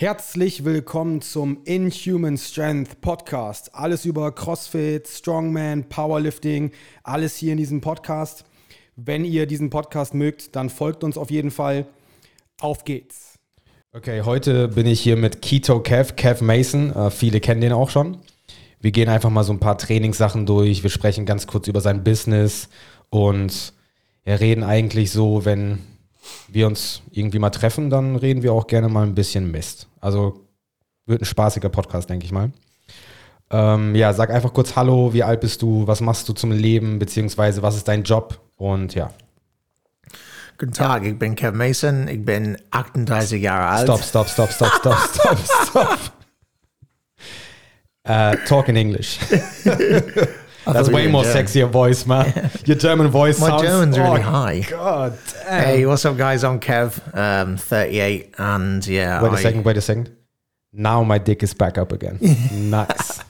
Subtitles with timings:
[0.00, 3.74] Herzlich willkommen zum Inhuman Strength Podcast.
[3.74, 6.70] Alles über CrossFit, Strongman, Powerlifting,
[7.02, 8.44] alles hier in diesem Podcast.
[8.94, 11.84] Wenn ihr diesen Podcast mögt, dann folgt uns auf jeden Fall.
[12.60, 13.40] Auf geht's.
[13.92, 16.94] Okay, heute bin ich hier mit Keto Kev, Kev Mason.
[16.94, 18.18] Äh, viele kennen den auch schon.
[18.80, 20.84] Wir gehen einfach mal so ein paar Trainingssachen durch.
[20.84, 22.68] Wir sprechen ganz kurz über sein Business
[23.10, 23.72] und
[24.24, 25.80] ja, reden eigentlich so, wenn
[26.48, 29.88] wir uns irgendwie mal treffen, dann reden wir auch gerne mal ein bisschen Mist.
[30.00, 30.44] Also
[31.06, 32.52] wird ein spaßiger Podcast, denke ich mal.
[33.50, 36.98] Ähm, ja, sag einfach kurz Hallo, wie alt bist du, was machst du zum Leben,
[36.98, 39.10] beziehungsweise was ist dein Job und ja.
[40.58, 43.84] Guten Tag, ich bin Kev Mason, ich bin 38 Jahre alt.
[43.84, 45.98] Stop, stop, stop, stop, stop, stop, stop.
[48.06, 49.18] Uh, talk in English.
[50.72, 52.50] That's way more sexier voice, man.
[52.64, 53.62] Your German voice My sounds...
[53.62, 54.60] German's really oh, high.
[54.60, 55.64] God damn.
[55.64, 56.44] Hey, what's up, guys?
[56.44, 59.22] I'm Kev, um, 38, and yeah.
[59.22, 60.14] Wait a I- second, wait a second.
[60.72, 62.18] Now my dick is back up again.
[62.52, 63.20] nice.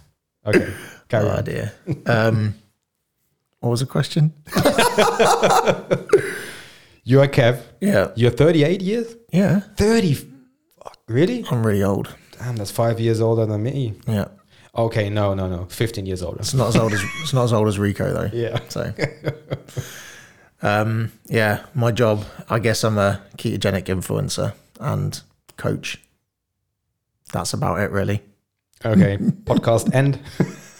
[0.45, 0.73] Okay,
[1.09, 1.45] carry Oh on.
[1.45, 1.73] dear.
[2.07, 2.55] Um,
[3.61, 4.33] what was the question?
[7.05, 7.63] You're Kev.
[7.81, 9.17] Yeah, You're 38 years?
[9.33, 9.61] yeah.
[9.77, 10.15] 30?
[10.15, 11.45] Fuck, really?
[11.51, 12.15] I'm really old.
[12.39, 13.95] Damn, that's five years older than me.
[14.07, 14.27] Yeah,
[14.79, 15.65] Okay, no, no, no.
[15.65, 16.39] 15 years older.
[16.39, 18.31] it's not as old as it's not as old as Rico though.
[18.33, 18.61] Yeah.
[18.69, 18.95] So,
[20.63, 22.25] um, yeah, my job.
[22.49, 25.21] I guess I'm a ketogenic influencer and
[25.57, 26.01] coach.
[27.33, 28.23] That's about it, really.
[28.85, 30.21] Okay, podcast end.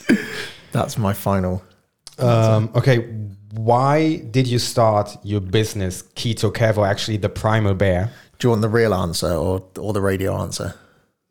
[0.73, 1.65] That's my final.
[2.19, 2.99] Um, okay,
[3.53, 8.13] why did you start your business, Keto Kev, or actually the Primal Bear?
[8.39, 10.75] Do you want the real answer or or the radio answer?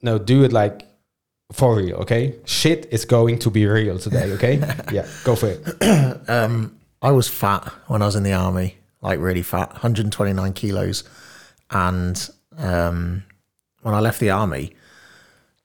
[0.01, 0.85] No, do it like
[1.51, 2.35] for real, okay?
[2.45, 4.57] Shit is going to be real today, okay?
[4.91, 6.17] yeah, go for it.
[6.29, 11.03] Um, I was fat when I was in the army, like really fat, 129 kilos.
[11.69, 13.23] And um,
[13.81, 14.73] when I left the army,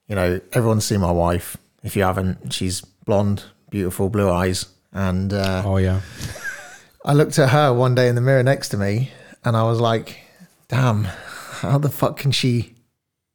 [0.06, 1.56] you know, everyone's seen my wife.
[1.82, 4.66] If you haven't, she's blonde, beautiful, blue eyes.
[4.92, 6.02] And uh, Oh, yeah.
[7.04, 9.10] I looked at her one day in the mirror next to me
[9.44, 10.20] and I was like,
[10.68, 11.04] damn,
[11.60, 12.74] how the fuck can she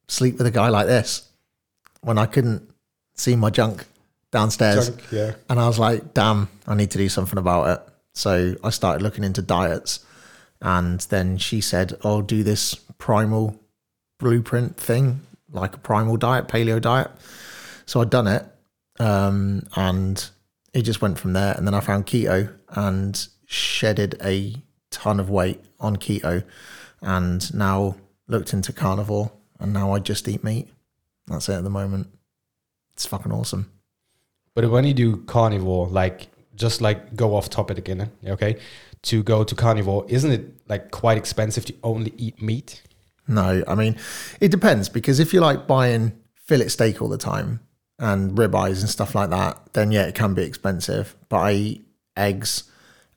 [0.07, 1.26] sleep with a guy like this
[2.01, 2.69] when I couldn't
[3.15, 3.85] see my junk
[4.31, 4.89] downstairs?
[4.89, 5.33] Junk, yeah.
[5.49, 7.93] And I was like, damn, I need to do something about it.
[8.13, 10.05] So I started looking into diets.
[10.61, 13.59] And then she said, oh, do this primal
[14.19, 15.21] blueprint thing,
[15.51, 17.11] like a primal diet, paleo diet.
[17.85, 18.43] So I'd done it.
[18.99, 20.27] Um, and
[20.73, 21.53] it just went from there.
[21.55, 24.55] And then I found keto and shedded a
[24.89, 26.43] ton of weight on keto.
[27.01, 27.97] And now
[28.27, 29.31] looked into carnivore.
[29.59, 30.67] And now I just eat meat.
[31.27, 32.07] That's it at the moment.
[32.93, 33.71] It's fucking awesome.
[34.55, 38.57] But when you do carnivore, like just like go off topic again, okay?
[39.03, 42.81] To go to carnivore, isn't it like quite expensive to only eat meat?
[43.27, 43.97] No, I mean,
[44.39, 47.59] it depends because if you like buying fillet steak all the time
[47.99, 51.15] and ribeyes and stuff like that, then yeah, it can be expensive.
[51.29, 52.63] But I eat eggs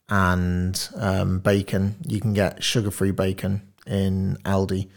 [0.09, 1.97] and um, bacon.
[2.07, 4.89] You can get sugar free bacon in Aldi.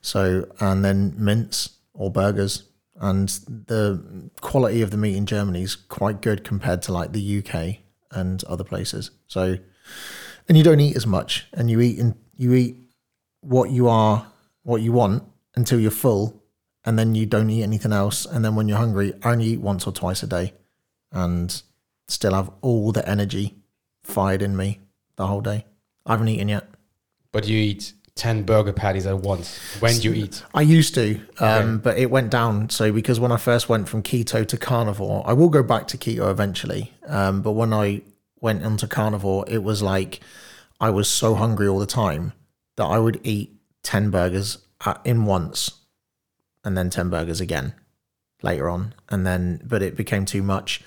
[0.00, 2.64] So, and then mince or burgers.
[2.98, 7.38] And the quality of the meat in Germany is quite good compared to like the
[7.38, 7.78] UK
[8.10, 9.10] and other places.
[9.26, 9.58] So,
[10.48, 12.76] and you don't eat as much and you eat and you eat
[13.40, 14.26] what you are
[14.62, 15.22] what you want
[15.54, 16.42] until you're full
[16.84, 19.60] and then you don't eat anything else and then when you're hungry I only eat
[19.60, 20.54] once or twice a day
[21.12, 21.62] and
[22.08, 23.56] still have all the energy
[24.02, 24.80] fired in me
[25.16, 25.64] the whole day
[26.04, 26.68] i haven't eaten yet
[27.32, 30.42] But you eat 10 burger patties at once when you eat.
[30.54, 32.68] i used to um, but it went down.
[32.70, 35.98] So because when i first went from keto to carnivore i will go back to
[35.98, 38.02] keto eventually um, but when i
[38.40, 40.20] went onto carnivore it was like
[40.80, 42.32] i was so hungry all the time
[42.76, 45.70] that i would eat 10 burgers at, in once
[46.64, 47.72] and then 10 burgers again
[48.42, 48.94] later on.
[49.08, 50.82] And then but it became too much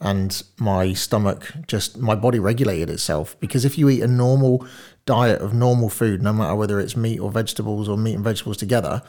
[0.00, 4.66] and my stomach just my body regulated itself because if you eat a normal
[5.06, 8.56] diet of normal food no matter whether it's meat or vegetables or meat and vegetables
[8.56, 9.02] together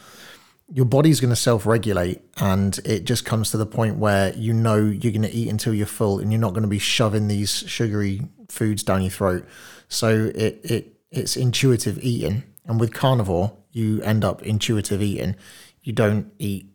[0.68, 4.78] your body's going to self-regulate and it just comes to the point where you know
[4.78, 7.52] you're going to eat until you're full and you're not going to be shoving these
[7.52, 9.46] sugary foods down your throat.
[9.90, 12.44] So it it it's intuitive eating.
[12.66, 15.36] And with carnivore you end up intuitive eating.
[15.84, 16.72] You don't eat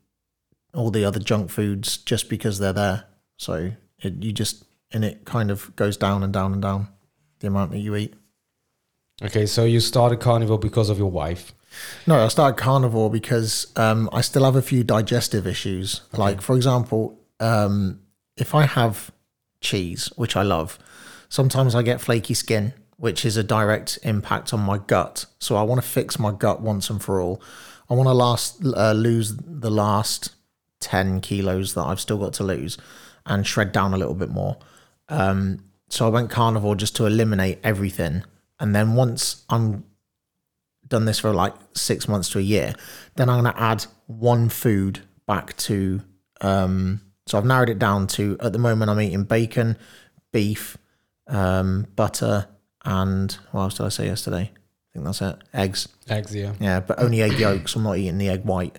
[0.72, 3.04] all the other junk foods just because they're there.
[3.38, 6.88] So it, you just and it kind of goes down and down and down
[7.40, 8.14] the amount that you eat
[9.22, 11.52] Okay, so you started carnivore because of your wife.
[12.06, 16.00] No, I started carnivore because um, I still have a few digestive issues.
[16.12, 18.00] Like, for example, um,
[18.36, 19.10] if I have
[19.60, 20.78] cheese, which I love,
[21.28, 25.24] sometimes I get flaky skin which is a direct impact on my gut.
[25.38, 27.40] So I want to fix my gut once and for all.
[27.88, 30.34] I want to last uh, lose the last
[30.80, 32.76] 10 kilos that I've still got to lose
[33.24, 34.58] and shred down a little bit more.
[35.08, 38.22] Um, so I went carnivore just to eliminate everything.
[38.60, 39.84] And then once I'm
[40.86, 42.74] done this for like six months to a year,
[43.16, 46.02] then I'm going to add one food back to.
[46.40, 49.76] Um, so I've narrowed it down to at the moment I'm eating bacon,
[50.32, 50.76] beef,
[51.26, 52.46] um, butter,
[52.84, 54.50] and what else did I say yesterday?
[54.52, 55.36] I think that's it.
[55.54, 55.88] Eggs.
[56.08, 56.54] Eggs, yeah.
[56.60, 57.76] Yeah, but only egg yolks.
[57.76, 58.78] I'm not eating the egg white.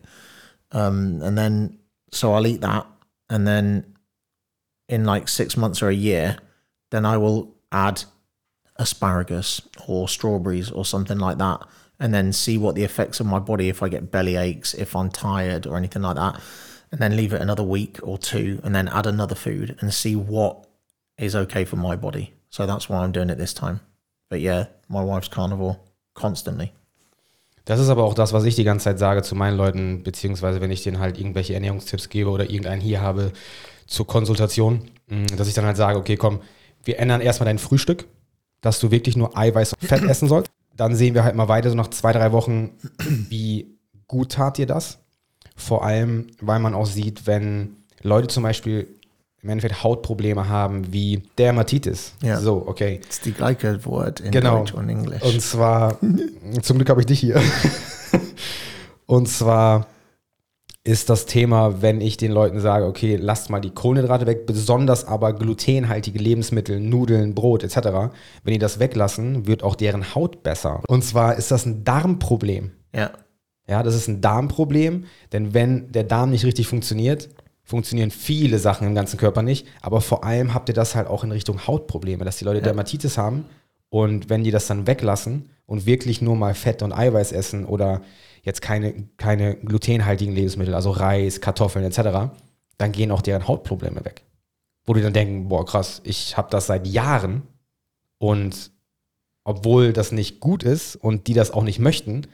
[0.72, 1.80] Um, and then
[2.12, 2.86] so I'll eat that,
[3.30, 3.96] and then
[4.90, 6.38] in like six months or a year,
[6.90, 8.04] then I will add
[8.82, 11.62] asparagus or strawberries or something like that,
[12.00, 14.96] and then see what the effects of my body if I get belly aches, if
[14.96, 16.42] I'm tired or anything like that,
[16.92, 20.16] and then leave it another week or two, and then add another food and see
[20.16, 20.68] what
[21.18, 22.34] is okay for my body.
[22.50, 23.80] So that's why I'm doing it this time.
[24.30, 25.78] But yeah, my wife's carnivore
[26.14, 26.72] constantly.
[27.66, 30.62] Das ist aber auch das, was ich die ganze Zeit sage zu meinen Leuten, beziehungsweise
[30.62, 33.32] wenn ich denen halt irgendwelche Ernährungstipps gebe oder irgendeinen hier habe
[33.86, 36.42] zur Konsultation, mm, dass ich dann halt sage, okay, komm,
[36.84, 38.08] wir ändern erstmal dein Frühstück,
[38.62, 40.52] dass du wirklich nur Eiweiß und Fett essen sollst.
[40.76, 42.72] Dann sehen wir halt mal weiter, so nach zwei, drei Wochen,
[43.30, 43.78] wie
[44.08, 45.00] gut tat dir das.
[45.56, 48.88] Vor allem, weil man auch sieht, wenn Leute zum Beispiel
[49.44, 52.14] im Endeffekt Hautprobleme haben wie Dermatitis.
[52.22, 52.40] Ja.
[52.40, 53.00] So, okay.
[53.06, 54.60] Das ist die gleiche Wort in Genau.
[54.60, 55.22] Deutsch und Englisch.
[55.24, 55.98] Und zwar,
[56.62, 57.42] zum Glück habe ich dich hier.
[59.08, 59.88] Und zwar
[60.84, 65.06] ist das Thema, wenn ich den Leuten sage, okay, lasst mal die Kohlenhydrate weg, besonders
[65.06, 67.76] aber glutenhaltige Lebensmittel, Nudeln, Brot etc.
[68.44, 70.82] Wenn die das weglassen, wird auch deren Haut besser.
[70.88, 72.72] Und zwar ist das ein Darmproblem.
[72.94, 73.12] ja.
[73.68, 77.30] Ja, das ist ein Darmproblem, denn wenn der Darm nicht richtig funktioniert,
[77.64, 81.24] funktionieren viele Sachen im ganzen Körper nicht, aber vor allem habt ihr das halt auch
[81.24, 83.46] in Richtung Hautprobleme, dass die Leute Dermatitis haben
[83.90, 88.02] und wenn die das dann weglassen und wirklich nur mal Fett und Eiweiß essen oder
[88.42, 92.34] jetzt keine, keine glutenhaltigen Lebensmittel, also Reis, Kartoffeln etc.,
[92.78, 94.24] dann gehen auch deren Hautprobleme weg.
[94.86, 97.44] Wo die dann denken, boah krass, ich habe das seit Jahren
[98.18, 98.72] und
[99.44, 102.28] obwohl das nicht gut ist und die das auch nicht möchten,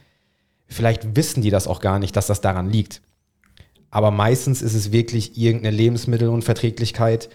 [0.68, 3.02] vielleicht wissen die das auch gar nicht, dass das daran liegt.
[3.90, 7.30] Aber meistens ist es wirklich irgendeine Lebensmittelunverträglichkeit,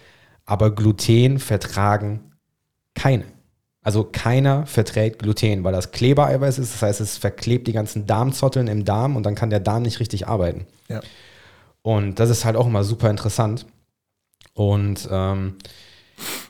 [0.45, 2.33] aber Gluten vertragen
[2.95, 3.25] keine.
[3.83, 6.75] Also keiner verträgt Gluten, weil das Klebereiweiß ist.
[6.75, 9.99] Das heißt, es verklebt die ganzen Darmzotteln im Darm und dann kann der Darm nicht
[9.99, 10.67] richtig arbeiten.
[10.89, 11.01] Ja.
[11.83, 13.67] Und das ist halt auch immer super interessant.
[14.55, 15.57] Und ähm,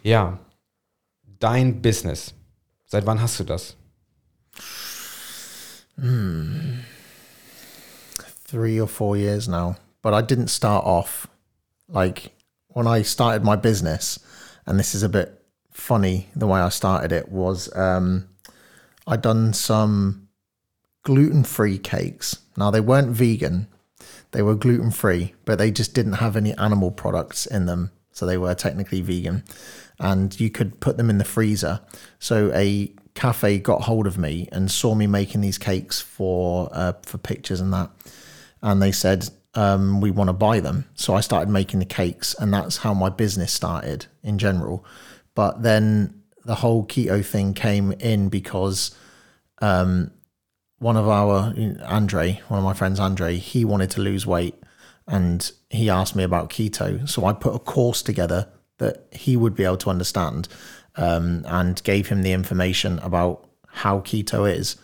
[0.02, 0.38] ja,
[1.40, 2.34] dein Business.
[2.86, 3.76] Seit wann hast du das?
[8.46, 9.76] three or four years now.
[10.02, 11.28] But I didn't start off
[11.88, 12.32] like
[12.68, 14.20] when I started my business,
[14.66, 15.41] and this is a bit
[15.72, 18.28] funny the way I started it was um,
[19.06, 20.28] I'd done some
[21.02, 22.38] gluten free cakes.
[22.56, 23.66] Now they weren't vegan,
[24.32, 27.90] they were gluten free, but they just didn't have any animal products in them.
[28.12, 29.44] So they were technically vegan.
[29.98, 31.80] And you could put them in the freezer.
[32.18, 36.94] So a cafe got hold of me and saw me making these cakes for uh,
[37.02, 37.90] for pictures and that.
[38.62, 40.86] And they said, um, we want to buy them.
[40.94, 44.84] So I started making the cakes, and that's how my business started in general.
[45.34, 48.94] But then the whole keto thing came in because
[49.60, 50.10] um,
[50.78, 54.56] one of our Andre, one of my friends, Andre, he wanted to lose weight,
[55.06, 57.08] and he asked me about keto.
[57.08, 58.48] So I put a course together
[58.78, 60.48] that he would be able to understand,
[60.96, 64.76] um, and gave him the information about how keto is,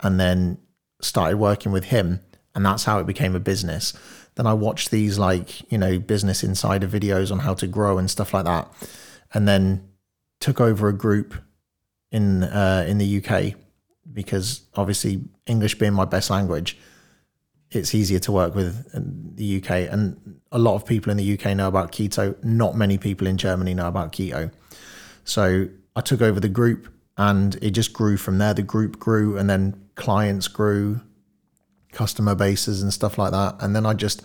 [0.00, 0.58] and then
[1.00, 2.20] started working with him,
[2.54, 3.94] and that's how it became a business.
[4.34, 8.10] Then I watched these like you know business insider videos on how to grow and
[8.10, 8.70] stuff like that,
[9.32, 9.88] and then
[10.40, 11.34] took over a group
[12.10, 13.54] in uh, in the UK
[14.12, 16.78] because obviously English being my best language,
[17.70, 19.70] it's easier to work with in the UK.
[19.92, 22.42] And a lot of people in the UK know about keto.
[22.44, 24.52] Not many people in Germany know about keto.
[25.24, 28.54] So I took over the group and it just grew from there.
[28.54, 31.00] The group grew and then clients grew,
[31.92, 33.56] customer bases and stuff like that.
[33.60, 34.22] And then I just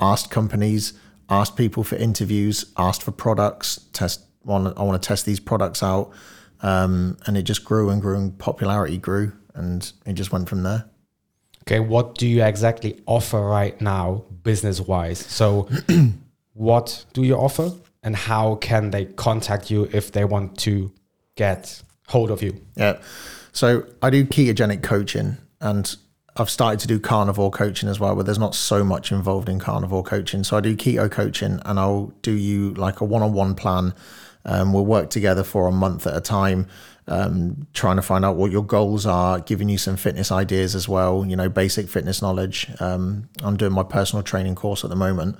[0.00, 0.94] asked companies,
[1.28, 5.82] asked people for interviews, asked for products, test want I want to test these products
[5.82, 6.10] out.
[6.62, 10.62] Um, and it just grew and grew and popularity grew and it just went from
[10.62, 10.84] there.
[11.62, 15.18] Okay, what do you exactly offer right now, business wise?
[15.18, 15.68] So,
[16.54, 20.92] what do you offer, and how can they contact you if they want to
[21.36, 22.60] get hold of you?
[22.76, 22.98] Yeah.
[23.52, 25.96] So I do ketogenic coaching and
[26.36, 29.58] I've started to do carnivore coaching as well, but there's not so much involved in
[29.58, 30.44] carnivore coaching.
[30.44, 33.92] So I do keto coaching and I'll do you like a one on one plan
[34.44, 36.66] Um, we'll work together for a month at a time,
[37.08, 40.88] um, trying to find out what your goals are, giving you some fitness ideas as
[40.88, 42.70] well, you know, basic fitness knowledge.
[42.80, 45.36] Um, I'm doing my personal training course at the moment.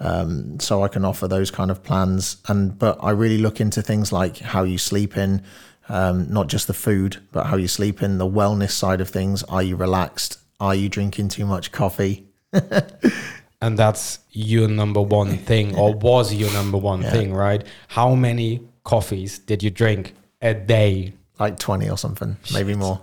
[0.00, 3.80] Um, so I can offer those kind of plans, and but I really look into
[3.80, 5.42] things like how you sleep in,
[5.88, 9.44] um, not just the food, but how you sleep in, the wellness side of things.
[9.44, 10.38] Are you relaxed?
[10.58, 12.26] Are you drinking too much coffee?
[13.60, 17.10] and that's your number one thing, or was your number one yeah.
[17.10, 17.64] thing, right?
[17.88, 21.14] How many coffees did you drink a day?
[21.38, 23.00] Like 20 or something, maybe more.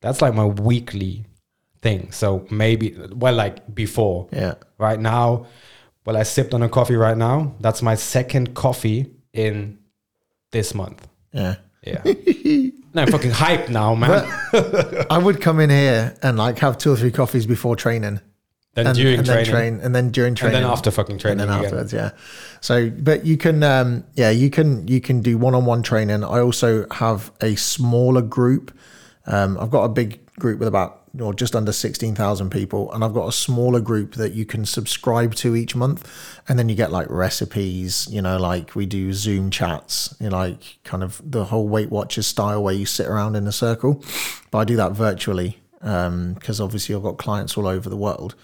[0.00, 1.24] That's like my weekly
[1.82, 2.10] thing.
[2.12, 4.28] So maybe, well, like before.
[4.32, 4.54] Yeah.
[4.78, 5.46] Right now,
[6.04, 7.54] well, I sipped on a coffee right now.
[7.60, 9.78] That's my second coffee in
[10.50, 11.06] this month.
[11.32, 11.56] Yeah.
[11.84, 12.02] Yeah.
[12.94, 14.26] no, I'm fucking hyped now, man.
[15.10, 18.20] I would come in here and like have two or three coffees before training.
[18.74, 19.44] Then and, during and training.
[19.44, 20.56] Then train, and then during training.
[20.56, 21.40] And then after fucking training.
[21.40, 22.12] And then afterwards, again.
[22.14, 22.18] yeah.
[22.60, 26.22] So, but you can, um, yeah, you can, you can do one-on-one training.
[26.22, 28.76] I also have a smaller group.
[29.26, 32.92] Um, I've got a big group with about or just under 16,000 people.
[32.92, 36.08] And I've got a smaller group that you can subscribe to each month.
[36.48, 40.36] And then you get like recipes, you know, like we do Zoom chats, you know,
[40.36, 44.02] like kind of the whole Weight Watchers style where you sit around in a circle.
[44.50, 48.34] But I do that virtually because um, obviously I've got clients all over the world.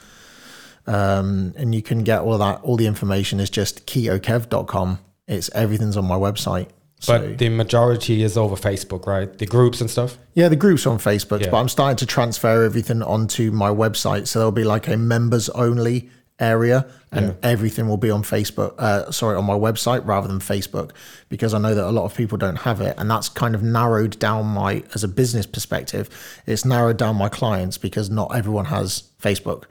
[0.87, 4.99] Um, and you can get all that, all the information is just ketokev.com.
[5.27, 6.69] It's everything's on my website.
[7.07, 9.37] But the majority is over Facebook, right?
[9.37, 10.19] The groups and stuff.
[10.35, 11.43] Yeah, the groups on Facebook.
[11.43, 11.51] Yeah.
[11.51, 15.49] But I'm starting to transfer everything onto my website, so there'll be like a members
[15.51, 16.11] only
[16.41, 17.35] area, and yeah.
[17.43, 18.75] everything will be on Facebook.
[18.79, 20.91] Uh, sorry, on my website rather than Facebook,
[21.29, 23.63] because I know that a lot of people don't have it, and that's kind of
[23.63, 26.09] narrowed down my as a business perspective.
[26.47, 29.65] It's narrowed down my clients because not everyone has Facebook.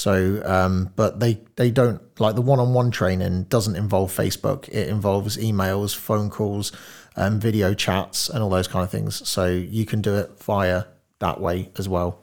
[0.00, 4.66] So, um, but they they don't like the one-on-one training doesn't involve Facebook.
[4.68, 6.72] It involves emails, phone calls,
[7.16, 9.28] um, video chats, and all those kind of things.
[9.28, 10.84] So you can do it via
[11.18, 12.18] that way as well.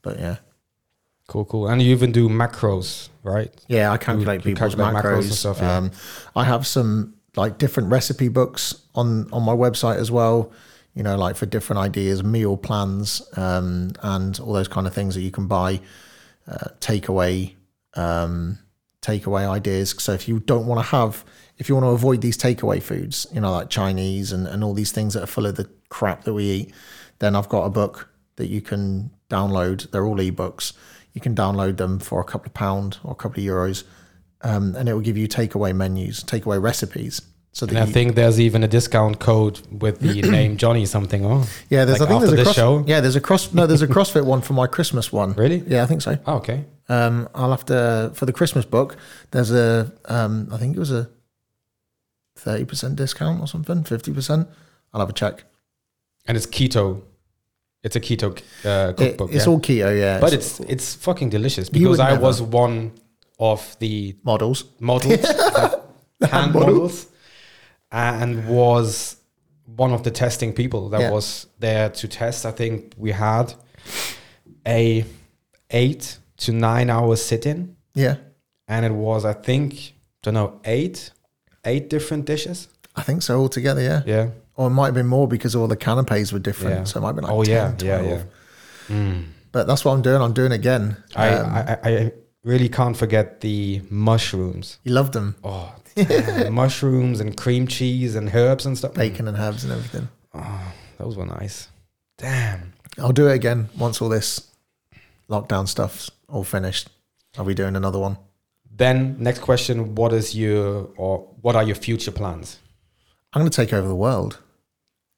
[0.00, 0.36] But yeah.
[1.26, 1.68] Cool, cool.
[1.68, 3.52] And you even do macros, right?
[3.68, 5.18] Yeah, I calculate you, people's calculate macros.
[5.18, 5.58] macros and stuff.
[5.58, 5.76] Yeah.
[5.76, 5.90] Um,
[6.34, 10.52] I have some like different recipe books on on my website as well.
[10.94, 15.14] You know, like for different ideas, meal plans, um, and all those kind of things
[15.16, 15.82] that you can buy
[16.50, 17.54] uh, takeaway
[17.94, 18.58] um,
[19.02, 19.94] takeaway ideas.
[19.98, 21.24] So if you don't want to have,
[21.58, 24.74] if you want to avoid these takeaway foods, you know, like Chinese and, and all
[24.74, 26.74] these things that are full of the crap that we eat,
[27.18, 29.90] then I've got a book that you can download.
[29.90, 30.72] They're all ebooks.
[31.12, 33.84] You can download them for a couple of pound or a couple of euros,
[34.42, 37.20] um, and it will give you takeaway menus, takeaway recipes.
[37.52, 41.26] So and I think there's even a discount code with the name Johnny something.
[41.26, 41.84] Oh, yeah.
[41.84, 42.84] There's like I think there's a cross, show.
[42.86, 43.52] Yeah, there's a cross.
[43.52, 45.32] No, there's a CrossFit one for my Christmas one.
[45.32, 45.64] Really?
[45.66, 46.16] Yeah, I think so.
[46.26, 46.64] Oh, okay.
[46.88, 48.96] Um, I'll have to for the Christmas book.
[49.32, 51.10] There's a um, I think it was a
[52.36, 54.48] thirty percent discount or something, fifty percent.
[54.92, 55.44] I'll have a check.
[56.26, 57.02] And it's keto.
[57.82, 59.30] It's a keto uh, cookbook.
[59.30, 59.52] It, it's yeah?
[59.52, 60.20] all keto, yeah.
[60.20, 62.22] But it's it's fucking delicious because I never.
[62.22, 62.92] was one
[63.40, 65.10] of the models models
[66.30, 66.54] hand models.
[66.54, 67.06] models
[67.92, 69.16] and was
[69.76, 71.10] one of the testing people that yeah.
[71.10, 72.44] was there to test.
[72.44, 73.54] I think we had
[74.66, 75.04] a
[75.70, 77.76] eight to nine hour sit in.
[77.94, 78.16] Yeah.
[78.68, 81.10] And it was, I think, don't know, eight,
[81.64, 82.68] eight different dishes.
[82.94, 84.02] I think so altogether, yeah.
[84.06, 84.30] Yeah.
[84.54, 86.76] Or it might have been more because all the canapes were different.
[86.76, 86.84] Yeah.
[86.84, 88.06] So it might have been like oh, 10, yeah, 12.
[88.06, 88.22] yeah, yeah.
[88.88, 89.24] Mm.
[89.52, 90.20] But that's what I'm doing.
[90.20, 90.96] I'm doing again.
[91.16, 94.78] I, um, I, I really can't forget the mushrooms.
[94.84, 95.36] You loved them.
[95.44, 95.74] Oh,
[96.50, 98.94] mushrooms and cream cheese and herbs and stuff.
[98.94, 100.08] Bacon and herbs and everything.
[100.34, 101.68] Ah, oh, those were nice.
[102.18, 102.72] Damn.
[102.98, 104.50] I'll do it again once all this
[105.28, 106.88] lockdown stuff's all finished.
[107.38, 108.18] I'll be doing another one.
[108.70, 112.58] Then next question, what is your or what are your future plans?
[113.32, 114.38] I'm going to take over the world.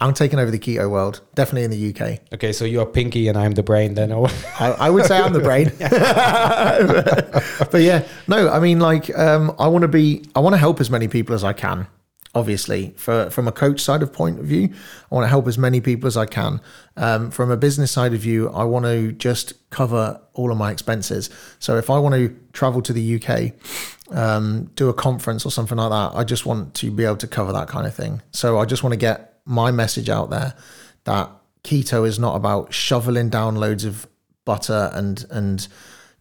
[0.02, 2.18] I'm taking over the keto world, definitely in the UK.
[2.34, 4.10] Okay, so you're Pinky and I'm the brain then.
[4.10, 5.70] I, I, would say I'm the brain.
[7.70, 10.80] but yeah, no, I mean, like, um, I want to be, I want to help
[10.80, 11.86] as many people as I can.
[12.34, 14.70] Obviously, for from a coach side of point of view,
[15.10, 16.62] I want to help as many people as I can.
[16.96, 20.72] Um, from a business side of view, I want to just cover all of my
[20.72, 21.28] expenses.
[21.58, 23.52] So if I want to travel to the UK,
[24.16, 27.28] um, do a conference or something like that, I just want to be able to
[27.28, 28.22] cover that kind of thing.
[28.32, 30.54] So I just want to get my message out there
[31.04, 31.30] that
[31.64, 34.06] keto is not about shoveling down loads of
[34.44, 35.68] butter and and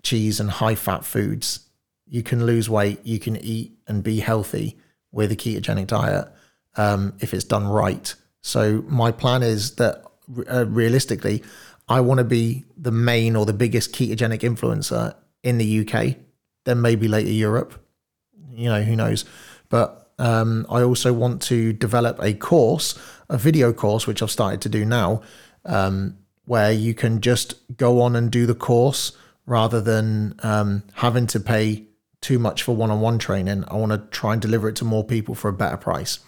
[0.04, 1.68] cheese and high fat foods.
[2.08, 4.78] You can lose weight, you can eat and be healthy
[5.12, 6.28] with a ketogenic diet
[6.76, 8.14] um, if it's done right.
[8.42, 10.04] So my plan is that
[10.50, 11.44] uh, realistically,
[11.88, 16.16] I want to be the main or the biggest ketogenic influencer in the UK.
[16.66, 17.86] Then maybe later Europe.
[18.52, 19.26] You know who knows,
[19.70, 22.98] but Um, I also want to develop a course,
[23.28, 25.24] a video course, which I've started to do now,
[25.66, 31.26] um, where you can just go on and do the course rather than um, having
[31.26, 31.88] to pay
[32.22, 33.64] too much for one-on-one training.
[33.68, 36.20] I want to try and deliver it to more people for a better price,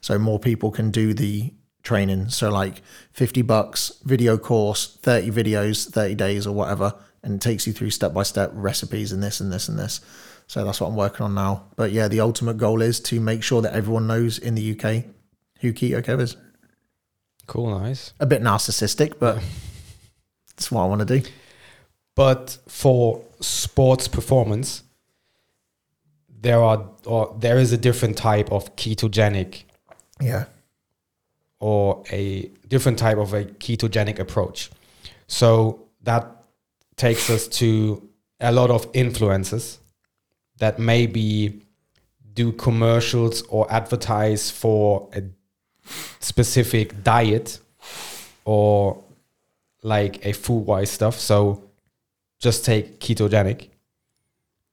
[0.00, 1.52] so more people can do the
[1.82, 2.28] training.
[2.28, 2.82] So like
[3.14, 7.90] 50 bucks video course, 30 videos, 30 days or whatever, and it takes you through
[7.90, 10.00] step by step recipes and this and this and this.
[10.50, 11.66] So that's what I'm working on now.
[11.76, 15.04] But yeah, the ultimate goal is to make sure that everyone knows in the UK
[15.60, 16.36] who Keto Kev is.
[17.46, 18.14] Cool, nice.
[18.18, 19.36] A bit narcissistic, but
[20.48, 21.28] that's what I want to do.
[22.16, 24.82] But for sports performance,
[26.40, 29.62] there are or there is a different type of ketogenic
[30.20, 30.46] Yeah.
[31.60, 34.68] or a different type of a ketogenic approach.
[35.28, 36.26] So that
[36.96, 38.02] takes us to
[38.40, 39.76] a lot of influencers
[40.60, 41.60] that maybe
[42.32, 45.22] do commercials or advertise for a
[46.20, 47.58] specific diet
[48.44, 49.02] or
[49.82, 51.18] like a food wise stuff.
[51.18, 51.64] So
[52.38, 53.68] just take ketogenic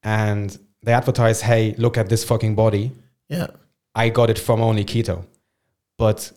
[0.03, 2.91] and they advertise, hey, look at this fucking body.
[3.29, 3.47] Yeah.
[3.95, 5.25] I got it from only keto.
[5.97, 6.31] But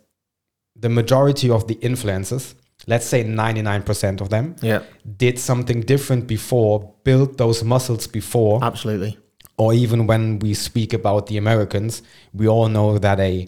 [0.75, 2.55] the majority of the influencers,
[2.87, 4.83] let's say 99% of them, Yeah.
[5.19, 9.19] did something different before, built those muscles before, Absolutely.
[9.61, 12.03] Or even when we speak about the Americans,
[12.33, 13.47] we all know that a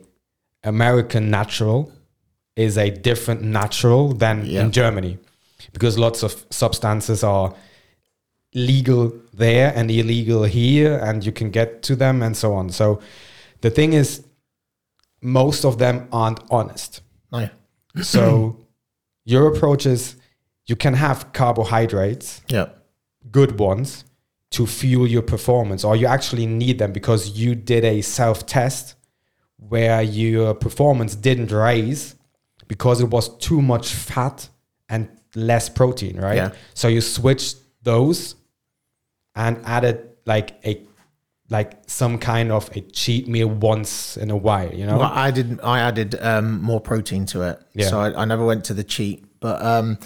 [0.63, 1.91] American natural
[2.55, 4.61] is a different natural than Yeah.
[4.65, 5.17] in Germany
[5.73, 7.55] because lots of substances are
[8.55, 12.71] legal there and illegal here and you can get to them and so on.
[12.71, 13.01] So
[13.63, 14.23] the thing is
[15.23, 17.01] most of them aren't honest.
[17.33, 17.49] Oh, no.
[18.03, 18.57] So
[19.25, 20.17] your approach is
[20.67, 22.67] you can have carbohydrates Yeah.
[23.31, 24.05] good ones
[24.53, 28.95] to fuel your performance or you actually need them because you did a self test
[29.57, 32.15] where your performance didn't raise
[32.69, 34.49] because it was too much fat
[34.89, 36.51] and less protein right Yeah.
[36.75, 38.35] so you switched those
[39.35, 40.81] and added like a
[41.51, 45.31] like some kind of a cheat meal once in a while you know Well, I
[45.31, 45.61] did.
[45.63, 47.89] I added um, more protein to it, Yeah.
[47.89, 49.25] so I, I never went to the cheat.
[49.41, 49.99] But um,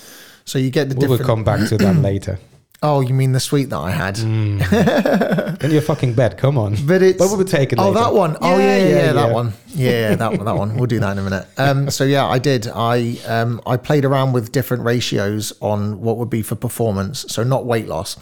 [0.44, 1.28] so you get the we will different.
[1.28, 2.38] come back to that later
[2.82, 4.18] oh, you mean the sweet that I had?
[5.64, 8.00] in your fucking bed come on But it's but we'll take it Oh, later.
[8.00, 8.36] that one.
[8.40, 9.32] Oh, yeah, yeah, yeah, that yeah.
[9.34, 9.52] one.
[9.68, 10.76] Yeah, yeah, that that one.
[10.76, 11.46] We'll do that in a minute.
[11.58, 12.68] Um, so yeah, I did.
[12.68, 17.24] I um, I played around with different ratios on what would be for performance.
[17.28, 18.16] So not weight loss.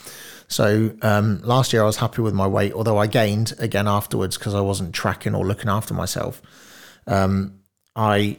[0.49, 4.37] So um, last year I was happy with my weight, although I gained again afterwards
[4.39, 6.43] because I wasn't tracking or looking after myself.
[7.07, 7.61] Um,
[7.97, 8.39] I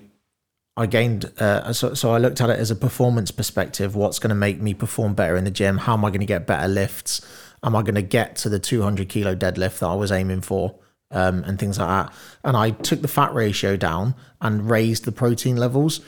[0.77, 3.95] I gained, uh, so, so I looked at it as a performance perspective.
[3.95, 5.77] What's going to make me perform better in the gym?
[5.77, 7.25] How am I going to get better lifts?
[7.63, 10.75] Am I going to get to the 200 kilo deadlift that I was aiming for?
[11.11, 12.13] Um, and things like that.
[12.43, 16.01] And I took the fat ratio down and raised the protein levels.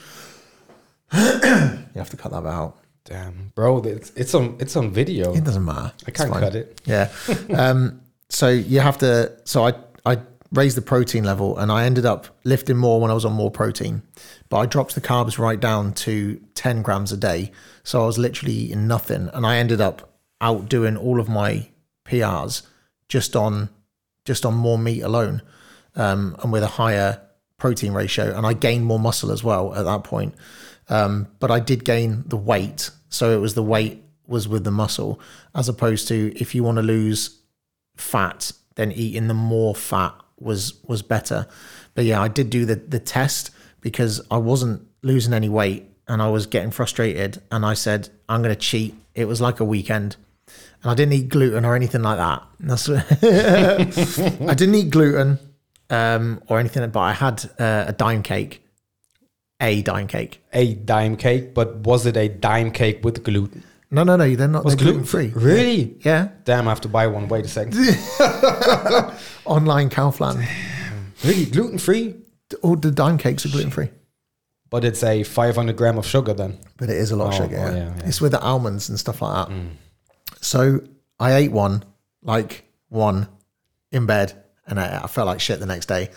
[1.14, 2.78] you have to cut that out.
[3.04, 5.32] Damn, bro, it's it's on it's on video.
[5.32, 5.94] It doesn't matter.
[6.06, 6.78] I can't cut it.
[6.84, 7.10] Yeah.
[7.56, 9.32] um, so you have to.
[9.44, 9.72] So I
[10.04, 10.18] I
[10.52, 13.50] raised the protein level, and I ended up lifting more when I was on more
[13.50, 14.02] protein,
[14.48, 17.52] but I dropped the carbs right down to ten grams a day.
[17.82, 21.68] So I was literally eating nothing, and I ended up outdoing all of my
[22.04, 22.62] PRs
[23.08, 23.68] just on
[24.24, 25.42] just on more meat alone,
[25.96, 27.20] um, and with a higher
[27.58, 30.34] protein ratio, and I gained more muscle as well at that point.
[30.88, 34.70] Um, but I did gain the weight, so it was the weight was with the
[34.70, 35.20] muscle,
[35.54, 37.40] as opposed to if you want to lose
[37.96, 41.46] fat, then eating the more fat was was better.
[41.94, 46.22] But yeah, I did do the the test because I wasn't losing any weight and
[46.22, 48.94] I was getting frustrated, and I said I'm going to cheat.
[49.14, 50.16] It was like a weekend.
[50.82, 52.42] And I didn't eat gluten or anything like that.
[52.60, 55.38] That's I didn't eat gluten
[55.90, 58.62] um, or anything, but I had uh, a Daim cake,
[59.60, 60.42] a Daim cake.
[60.52, 63.64] A Daim cake, but was it a Daim cake with gluten?
[63.90, 64.34] No, no, no.
[64.34, 64.66] They're not.
[64.66, 65.28] They're gluten free.
[65.34, 65.96] Really?
[66.00, 66.28] Yeah.
[66.44, 67.26] Damn, I have to buy one.
[67.28, 67.74] Wait a second.
[69.44, 70.46] Online Kaufland.
[71.24, 72.14] really, gluten free?
[72.62, 73.88] All the Daim cakes are gluten free.
[74.70, 76.58] But it's a 500 gram of sugar then.
[76.76, 77.56] But it is a lot of Oh, sugar.
[77.58, 77.76] oh, yeah.
[77.76, 78.06] yeah, yeah.
[78.06, 79.54] It's with the almonds and stuff like that.
[79.54, 79.70] Mm.
[80.42, 80.80] So
[81.18, 81.84] I ate one,
[82.22, 83.28] like one,
[83.90, 84.34] in bed,
[84.66, 86.10] and I, I felt like shit the next day.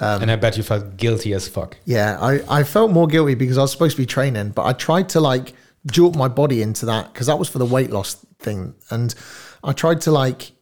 [0.00, 1.76] Um, and I bet you felt guilty as fuck.
[1.84, 4.72] Yeah, I, I felt more guilty because I was supposed to be training, but I
[4.72, 5.54] tried to like
[5.90, 8.74] jolt my body into that because that was for the weight loss thing.
[8.90, 9.14] And
[9.64, 10.52] I tried to like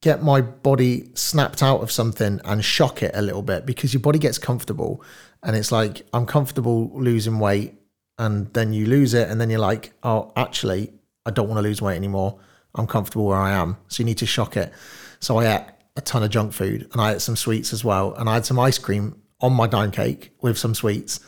[0.00, 4.02] get my body snapped out of something and shock it a little bit because your
[4.02, 5.02] body gets comfortable
[5.42, 7.74] and it's like, I'm comfortable losing weight.
[8.16, 10.92] And then you lose it, and then you're like, oh, actually,
[11.26, 12.38] I don't want to lose weight anymore.
[12.76, 13.76] I'm comfortable where I am.
[13.88, 14.72] So you need to shock it.
[15.18, 18.14] So I ate a ton of junk food and I ate some sweets as well.
[18.14, 21.18] And I had some ice cream on my Daim cake with some sweets.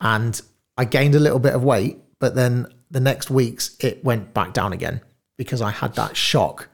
[0.00, 0.40] And
[0.76, 4.52] I gained a little bit of weight, but then the next weeks it went back
[4.52, 5.00] down again
[5.36, 6.68] because I had that shock.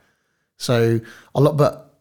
[0.56, 1.00] So
[1.34, 2.00] a lot, but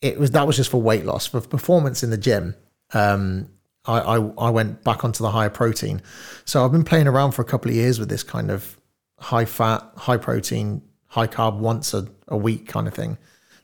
[0.00, 1.26] it was that was just for weight loss.
[1.26, 2.54] For performance in the gym,
[2.92, 3.48] um,
[3.86, 6.02] I, I I went back onto the higher protein.
[6.44, 8.78] So I've been playing around for a couple of years with this kind of
[9.18, 13.18] high fat, high protein, high carb once a, a week kind of thing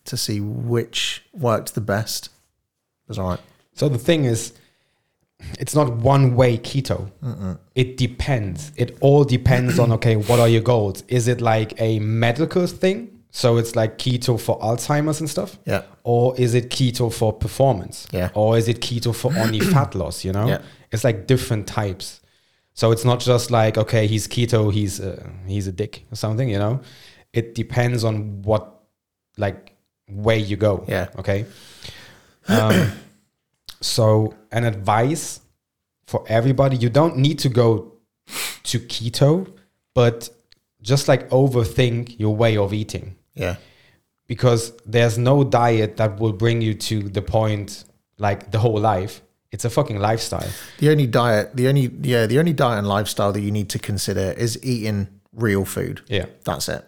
[0.04, 2.26] to see which worked the best.
[2.26, 3.40] It was all right.
[3.74, 4.52] So the thing is,
[5.58, 7.10] it's not one way keto.
[7.74, 8.72] It depends.
[8.76, 11.02] It all depends on okay, what are your goals?
[11.08, 13.22] Is it like a medical thing?
[13.34, 15.58] So it's like keto for Alzheimer's and stuff?
[15.64, 15.84] Yeah.
[16.04, 18.06] Or is it keto for performance?
[18.12, 18.28] Yeah.
[18.34, 20.46] Or is it keto for only fat loss, you know?
[20.46, 20.60] Yeah.
[20.92, 22.20] It's like different types.
[22.74, 26.48] So it's not just like okay, he's keto, he's uh, he's a dick or something,
[26.48, 26.80] you know?
[27.32, 28.82] It depends on what
[29.38, 29.74] like
[30.08, 30.84] way you go.
[30.86, 31.08] Yeah.
[31.18, 31.46] Okay.
[32.48, 32.92] Um,
[33.82, 35.40] so, an advice
[36.06, 37.92] for everybody you don't need to go
[38.64, 39.50] to keto,
[39.94, 40.28] but
[40.80, 43.56] just like overthink your way of eating Yeah.
[44.26, 47.84] because there's no diet that will bring you to the point
[48.18, 49.22] like the whole life.
[49.52, 50.48] It's a fucking lifestyle.
[50.78, 53.78] The only diet, the only yeah, the only diet and lifestyle that you need to
[53.78, 56.00] consider is eating real food.
[56.08, 56.26] Yeah.
[56.44, 56.84] That's it.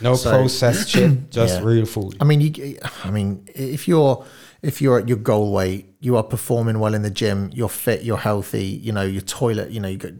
[0.00, 1.64] No So- processed shit, just Yeah.
[1.66, 2.16] real food.
[2.20, 2.78] I mean, you.
[3.04, 4.24] I mean, if you're
[4.62, 7.50] if you're at your goal weight, you are performing well in the gym.
[7.52, 8.02] You're fit.
[8.02, 8.64] You're healthy.
[8.64, 9.70] You know your toilet.
[9.70, 10.12] You know you go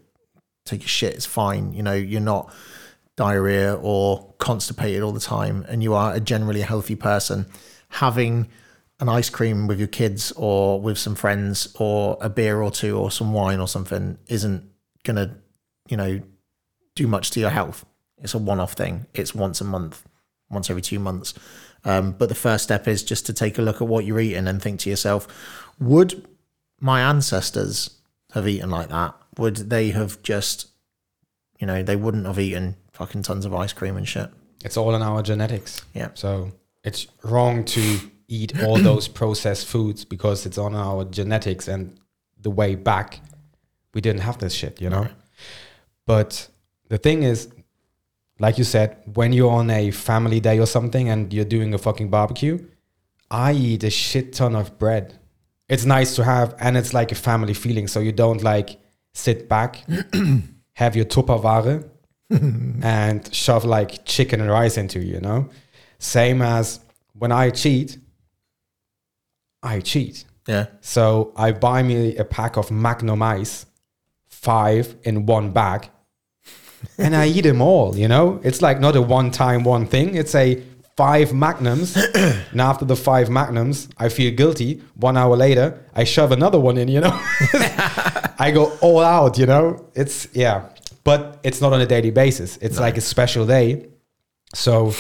[0.65, 1.15] take a shit.
[1.15, 1.73] It's fine.
[1.73, 2.53] You know you're not
[3.17, 7.47] diarrhea or constipated all the time, and you are a generally a healthy person.
[7.89, 8.49] Having
[9.01, 12.99] an ice cream with your kids or with some friends or a beer or two
[12.99, 14.63] or some wine or something isn't
[15.05, 15.37] gonna,
[15.89, 16.21] you know,
[16.95, 17.85] do much to your health.
[18.19, 19.07] It's a one-off thing.
[19.15, 20.05] It's once a month,
[20.51, 21.33] once every two months.
[21.85, 24.47] Um, but the first step is just to take a look at what you're eating
[24.47, 25.27] and think to yourself,
[25.79, 26.27] would
[26.81, 27.99] my ancestors
[28.33, 29.15] have eaten like that?
[29.39, 30.69] Would they have just,
[31.59, 34.29] you know, they wouldn't have eaten fucking tons of ice cream and shit.
[34.63, 35.81] It's all in our genetics.
[35.95, 36.11] Yeah.
[36.13, 36.53] So
[36.85, 41.99] it's wrong to eat all those processed foods because it's on our genetics and
[42.39, 43.21] the way back
[43.95, 45.09] we didn't have this shit, you know?
[46.07, 46.49] But
[46.89, 47.49] the thing is,
[48.41, 51.79] like you said, when you're on a family day or something and you're doing a
[51.79, 52.59] fucking barbecue,
[53.31, 55.19] I eat a shit ton of bread.
[55.69, 57.87] It's nice to have, and it's like a family feeling.
[57.87, 58.81] So you don't like
[59.13, 59.85] sit back,
[60.73, 61.89] have your Tupperware,
[62.83, 65.49] and shove like chicken and rice into you, you know?
[65.99, 66.81] Same as
[67.13, 67.99] when I cheat,
[69.63, 70.25] I cheat.
[70.47, 70.67] Yeah.
[70.81, 73.67] So I buy me a pack of Magnum Ice,
[74.29, 75.91] five in one bag,
[76.99, 78.41] and I eat them all, you know?
[78.45, 80.15] It's like not a one time, one thing.
[80.15, 80.63] It's a
[80.97, 81.97] five Magnums.
[82.53, 84.83] and after the five Magnums, I feel guilty.
[84.97, 87.11] One hour later, I shove another one in, you know?
[88.39, 89.87] I go all out, you know?
[89.95, 90.69] It's, yeah.
[91.05, 92.59] But it's not on a daily basis.
[92.59, 93.87] It's like a special day.
[94.55, 94.93] So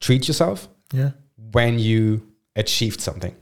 [0.00, 1.10] treat yourself Yeah.
[1.52, 3.34] when you achieved something.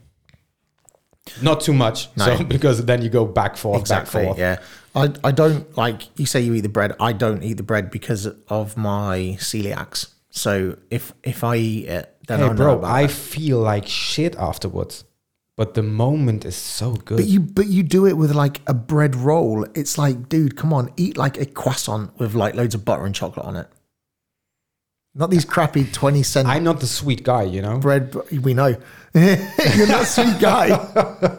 [1.42, 2.44] Not too much, so No.
[2.56, 4.20] because then you go back forth, Exactly.
[4.20, 4.38] back forth.
[4.38, 4.58] Yeah.
[4.94, 6.92] I, I don't like you say you eat the bread.
[7.00, 10.08] I don't eat the bread because of my celiacs.
[10.30, 13.10] So if if I eat it, then Hey, I know bro, I it.
[13.10, 15.04] feel like shit afterwards,
[15.56, 17.16] but the moment is so good.
[17.18, 19.66] But you but you do it with like a bread roll.
[19.74, 23.14] It's like, dude, come on, eat like a croissant with like loads of butter and
[23.14, 23.68] chocolate on it.
[25.14, 27.78] Not these crappy twenty cent I'm not the sweet guy, you know.
[27.78, 28.14] bread.
[28.32, 28.76] We know
[29.14, 31.38] you're not a sweet guy.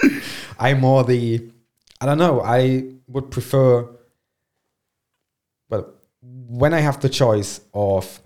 [0.58, 1.48] I'm more the,
[2.00, 2.40] I don't know.
[2.42, 3.88] I would prefer,
[5.70, 8.20] well, when I have the choice of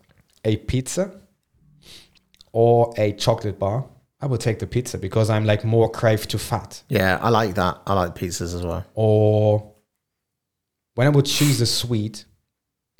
[0.44, 1.12] a pizza
[2.52, 3.86] or a chocolate bar,
[4.20, 6.82] I will take the pizza because I'm like more crave to fat.
[6.88, 7.80] yeah, I like that.
[7.86, 8.84] I like pizzas as well.
[8.94, 9.72] or
[10.94, 12.24] when I would choose a sweet,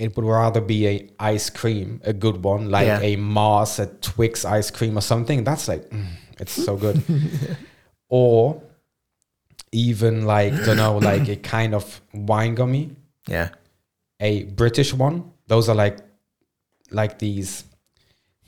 [0.02, 3.00] it would rather be a ice cream, a good one, like Yeah.
[3.00, 5.44] a Mars, a Twix ice cream or something.
[5.44, 6.06] That's like, mm,
[6.40, 7.02] it's so good.
[8.08, 8.62] or
[9.72, 12.90] even like, don't know, like a kind of wine gummy,
[13.28, 13.48] Yeah,
[14.20, 15.30] a British one.
[15.46, 15.98] Those are like,
[16.90, 17.64] like these.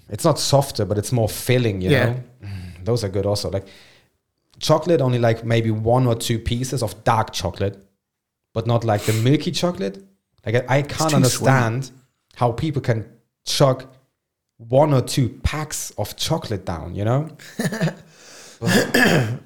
[0.08, 1.80] It's not softer, but it's more filling.
[1.82, 2.06] You Yeah.
[2.06, 3.50] know, Mm, those are good also.
[3.50, 3.66] Like
[4.60, 7.76] chocolate, only like maybe one or two pieces of dark chocolate,
[8.52, 10.04] but not like the milky chocolate.
[10.46, 11.90] Like I, I can't understand
[12.36, 13.06] how people can
[13.46, 13.86] chug
[14.58, 16.94] one or two packs of chocolate down.
[16.94, 17.36] You know,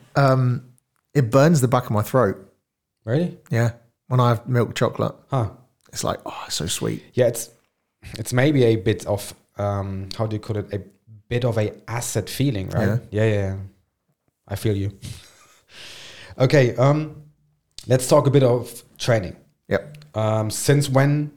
[1.14, 2.37] it burns the back of my throat.
[3.04, 3.38] really?
[3.50, 3.72] Yeah,
[4.08, 5.50] when I have milk chocolate, Huh?
[5.92, 7.02] it's like oh, it's so sweet.
[7.14, 7.50] Yeah, it's
[8.18, 10.80] it's maybe a bit of um, how do you call it a
[11.28, 12.87] bit of a acid feeling, right?
[12.87, 12.98] Yeah.
[13.11, 13.34] Yeah, yeah.
[13.34, 13.56] yeah.
[14.46, 14.98] I feel you.
[16.38, 17.22] okay, um,
[17.87, 19.37] let's talk a bit of training.
[19.68, 19.97] Yep.
[20.18, 21.31] Um, since when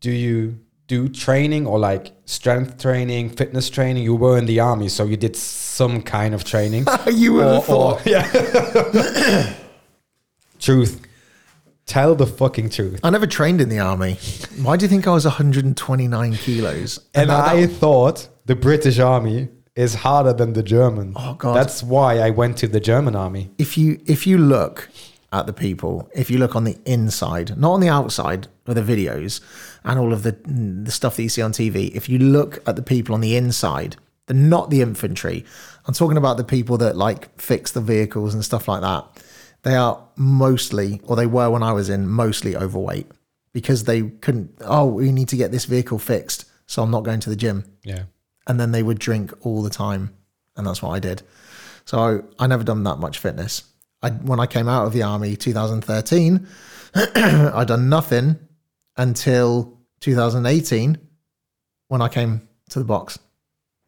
[0.00, 4.02] do you do training or like strength training, fitness training?
[4.02, 6.86] You were in the army, so you did some kind of training.
[7.12, 8.24] you would or, or- yeah.
[10.58, 11.00] truth.
[11.86, 13.00] Tell the fucking truth.
[13.02, 14.18] I never trained in the army.
[14.62, 16.98] Why do you think I was 129 kilos?
[17.14, 21.14] And that- I thought the British army is harder than the German.
[21.16, 21.54] Oh, God.
[21.54, 23.50] That's why I went to the German army.
[23.58, 24.88] if you if you look
[25.32, 28.80] at the people, if you look on the inside, not on the outside of the
[28.82, 29.40] videos
[29.84, 30.32] and all of the
[30.84, 33.36] the stuff that you see on TV, if you look at the people on the
[33.36, 35.44] inside, they're not the infantry.
[35.86, 39.04] I'm talking about the people that like fix the vehicles and stuff like that.
[39.62, 43.06] They are mostly, or they were when I was in, mostly overweight
[43.52, 44.52] because they couldn't.
[44.62, 47.64] Oh, we need to get this vehicle fixed, so I'm not going to the gym
[47.84, 48.04] Yeah.
[48.46, 50.14] and then they would drink all the time,
[50.56, 51.22] and that's what I did.
[51.84, 53.64] So I never done that much fitness.
[54.02, 56.46] I when I came out of the army, 2013,
[56.94, 58.36] I'd done nothing
[58.96, 60.98] until 2018
[61.88, 63.18] when I came to the box.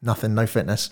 [0.01, 0.91] Nothing, no fitness.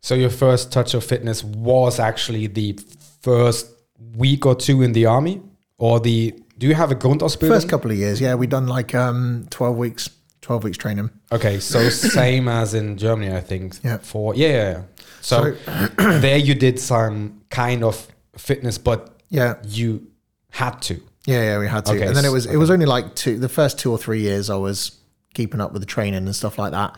[0.00, 2.78] So your first touch of fitness was actually the
[3.22, 3.66] first
[4.14, 5.42] week or two in the army,
[5.78, 6.34] or the?
[6.58, 7.48] Do you have a Grundausbildung?
[7.48, 10.10] First couple of years, yeah, we done like um 12 weeks,
[10.42, 11.10] 12 weeks training.
[11.32, 13.82] Okay, so same as in Germany, I think.
[13.82, 13.98] Yeah.
[13.98, 14.70] For yeah, yeah.
[14.70, 14.82] yeah.
[15.20, 15.56] So,
[15.96, 18.06] there you did some kind of
[18.38, 20.06] fitness, but Yeah, you
[20.50, 21.00] had to.
[21.26, 21.92] Yeah, yeah, we had to.
[21.92, 24.20] Okay, and then it was it was only like two the first two or three
[24.20, 24.98] years I was
[25.34, 26.96] keeping up with the training and stuff like that.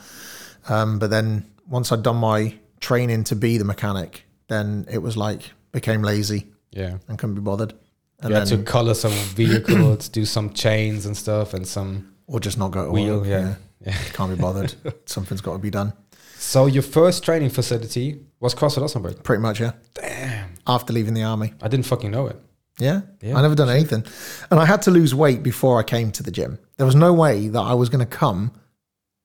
[0.68, 5.16] Um, but then once I'd done my training to be the mechanic, then it was
[5.16, 6.98] like became lazy Yeah.
[7.08, 7.72] and couldn't be bothered.
[8.20, 12.38] And You had to color some vehicles, do some chains and stuff, and some or
[12.40, 13.18] just not go to wheel.
[13.20, 13.28] work.
[13.28, 13.54] Yeah.
[13.84, 13.96] yeah.
[14.12, 14.74] Can't be bothered.
[15.06, 15.92] Something's got to be done.
[16.36, 19.22] So your first training facility was CrossFit Osnabrück.
[19.24, 19.72] Pretty much, yeah.
[19.94, 21.54] Damn, After leaving the army.
[21.62, 22.36] I didn't fucking know it.
[22.78, 23.00] Yeah.
[23.20, 24.04] Yeah, I never done anything.
[24.50, 26.58] And I had to lose weight before I came to the gym.
[26.76, 28.52] There was no way that I was going to come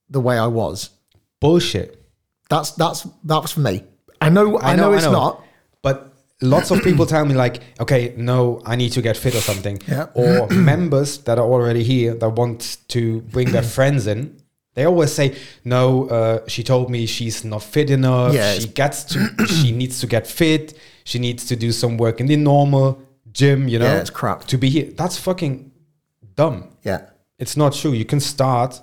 [0.08, 0.90] the way I was.
[1.40, 2.00] Bullshit.
[2.48, 3.84] That's that's that's for me.
[4.20, 5.44] I know I, know, it's not.
[5.82, 9.40] But lots of people tell me like, okay, no, I need to get fit or
[9.40, 9.80] something.
[9.86, 10.06] Yeah.
[10.14, 14.40] Or members that are already here that want to bring their friends in.
[14.74, 18.34] They always say, no, uh, she told me she's not fit enough.
[18.34, 20.76] Yeah, she gets to, she needs to get fit.
[21.04, 23.00] She needs to do some work in the normal
[23.32, 24.44] gym, you know, Yeah, it's crap.
[24.46, 24.90] to be here.
[24.96, 25.70] That's fucking
[26.36, 26.68] dumb.
[26.82, 27.02] Yeah.
[27.38, 27.92] It's not true.
[27.92, 28.80] You can start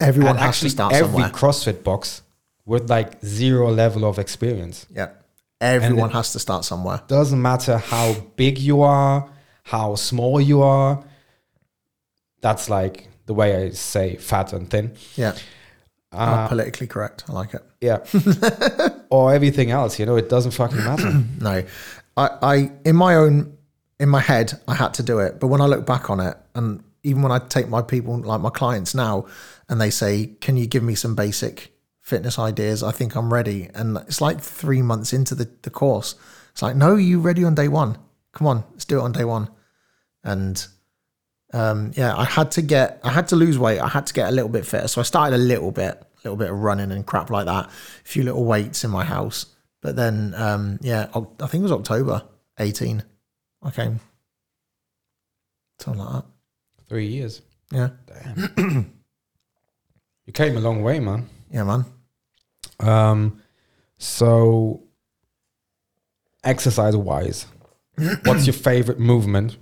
[0.00, 1.30] Everyone has actually to start every somewhere.
[1.30, 2.22] CrossFit box
[2.66, 4.86] with like zero level of experience.
[4.94, 5.10] yeah.
[5.60, 7.00] Everyone has to start somewhere.
[7.08, 9.30] doesn't matter how big you are,
[9.62, 11.02] how small you are.
[12.42, 14.92] That's like the way I say fat and thin.
[15.16, 15.34] Yeah.
[16.12, 17.24] Uh, politically correct.
[17.28, 17.62] I like it.
[17.80, 17.98] Yeah.
[19.14, 21.22] or everything else, you know, it doesn't fucking matter.
[21.40, 21.64] No.
[22.16, 23.56] I, I in my own
[24.00, 25.38] in my head I had to do it.
[25.40, 28.40] But when I look back on it and even when I take my people like
[28.40, 29.26] my clients now
[29.68, 32.82] and they say, Can you give me some basic fitness ideas?
[32.82, 33.70] I think I'm ready.
[33.74, 36.16] And it's like three months into the, the course.
[36.50, 37.98] It's like, no, you ready on day one.
[38.32, 39.48] Come on, let's do it on day one.
[40.22, 40.66] And
[41.52, 43.78] um, yeah, I had to get, I had to lose weight.
[43.78, 44.88] I had to get a little bit fitter.
[44.88, 47.66] So I started a little bit, little bit of running and crap like that.
[47.66, 47.70] A
[48.04, 49.46] few little weights in my house.
[49.80, 52.22] But then, um, yeah, I think it was October
[52.58, 53.02] 18.
[53.62, 54.00] I came.
[55.78, 56.24] Something like that.
[56.88, 57.42] Three years.
[57.70, 57.90] Yeah.
[58.06, 58.90] Damn.
[60.26, 61.28] You came a long way, man.
[61.50, 61.84] Yeah, man.
[62.80, 63.42] Um,
[63.98, 64.82] so,
[66.42, 67.46] exercise wise,
[68.24, 69.58] what's your favorite movement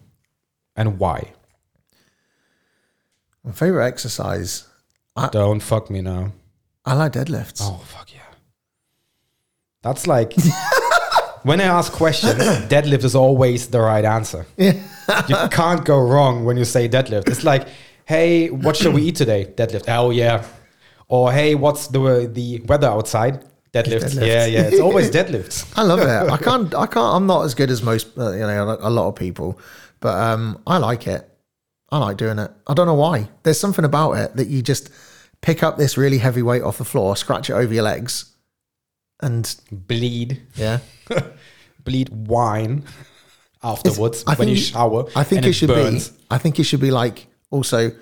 [0.77, 1.33] and why?
[3.45, 4.69] My favorite exercise,
[5.33, 6.33] Don't fuck me now.
[6.85, 7.61] I like deadlifts.
[7.63, 8.21] Oh fuck yeah.
[9.83, 10.35] That's like
[11.43, 12.35] when I ask questions,
[12.69, 14.47] deadlift is always the right answer.
[14.57, 14.81] Yeah.
[15.29, 17.29] You can't go wrong when you say deadlift.
[17.29, 17.69] It's like,
[18.05, 19.53] hey, what shall we eat today?
[19.57, 19.85] Deadlift.
[19.89, 20.45] Oh yeah.
[21.09, 23.45] Or hey, what's the the weather outside?
[23.73, 24.05] Deadlift.
[24.05, 24.27] Deadlift.
[24.27, 24.63] Yeah, yeah.
[24.63, 25.73] It's always deadlifts.
[25.77, 26.09] I love it.
[26.09, 26.75] I can't.
[26.75, 27.17] I can't.
[27.17, 28.17] I'm not as good as most.
[28.19, 29.59] Uh, you know, a lot of people,
[30.01, 31.29] but um, I like it.
[31.91, 32.51] I like doing it.
[32.67, 33.29] I don't know why.
[33.43, 34.91] There's something about it that you just
[35.43, 38.35] pick up this really heavy weight off the floor, scratch it over your legs,
[39.21, 40.79] and Bleed, yeah,
[41.85, 42.85] bleed wine
[43.63, 45.05] afterwards I when you think- shower.
[45.15, 46.09] I think it should burns.
[46.09, 46.19] be.
[46.31, 47.93] I think it should be like also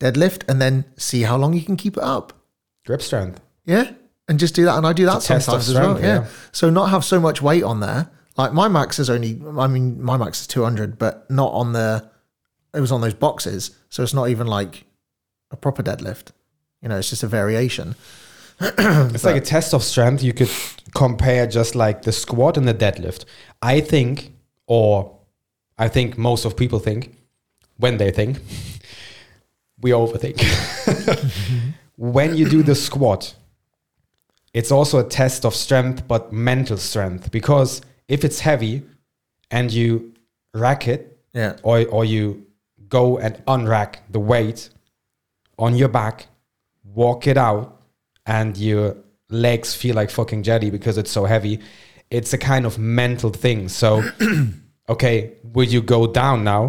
[0.00, 2.32] deadlift, and then see how long you can keep it up.
[2.86, 3.40] grip strength.
[3.64, 3.92] Yeah.
[4.28, 4.76] And just do that.
[4.76, 5.98] And I do that sometimes as well.
[5.98, 6.06] Yeah.
[6.06, 6.26] yeah.
[6.52, 8.10] So not have so much weight on there.
[8.36, 12.10] Like my max is only, I mean, my max is 200, but not on the,
[12.74, 13.70] it was on those boxes.
[13.88, 14.84] So it's not even like
[15.50, 16.28] a proper deadlift.
[16.82, 17.94] You know, it's just a variation.
[18.60, 20.22] it's like a test of strength.
[20.22, 20.50] You could
[20.94, 23.24] compare just like the squat and the deadlift.
[23.62, 24.32] I think,
[24.66, 25.16] or
[25.78, 27.16] I think most of people think,
[27.76, 28.38] when they think,
[29.80, 30.42] we overthink.
[31.96, 33.34] when you do the squat,
[34.52, 37.30] it's also a test of strength, but mental strength.
[37.30, 38.82] Because if it's heavy
[39.50, 40.14] and you
[40.54, 41.56] rack it, Yeah.
[41.62, 42.46] or, or you
[42.88, 44.70] go and unrack the weight
[45.58, 46.26] on your back,
[46.98, 47.80] walk it out,
[48.26, 48.96] and your
[49.30, 51.60] legs feel like fucking jelly because it's so heavy.
[52.10, 53.68] It's a kind of mental thing.
[53.68, 54.02] So,
[54.88, 55.14] okay,
[55.54, 56.62] will you go down now?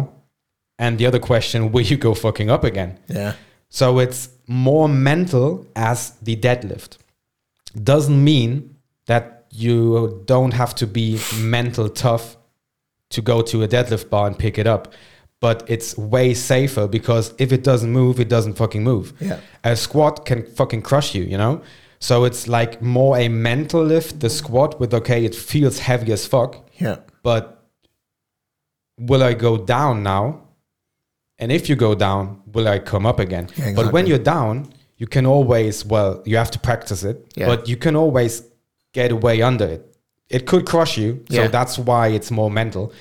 [0.78, 2.98] And the other question, will you go fucking up again?
[3.08, 3.34] Yeah.
[3.68, 6.96] So it's more mental as the deadlift.
[7.92, 12.36] Doesn't mean that you don't have to be mental tough
[13.10, 14.94] to go to a deadlift bar and pick it up.
[15.40, 19.14] But it's way safer because if it doesn't move, it doesn't fucking move.
[19.20, 19.40] Yeah.
[19.64, 21.62] A squat can fucking crush you, you know?
[21.98, 26.26] So it's like more a mental lift, the squat with okay, it feels heavy as
[26.26, 26.96] fuck, Yeah.
[27.22, 27.62] but
[28.98, 30.42] will I go down now?
[31.38, 33.48] And if you go down, will I come up again?
[33.56, 37.46] Yeah, But when you're down, you can always, well, you have to practice it, Yeah.
[37.46, 38.42] but you can always
[38.92, 39.86] get away under it.
[40.28, 41.48] It could crush you, so Yeah.
[41.48, 42.92] that's why it's more mental.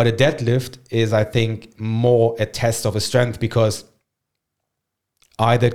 [0.00, 3.84] But a deadlift is, I think, more a test of a strength because
[5.38, 5.72] either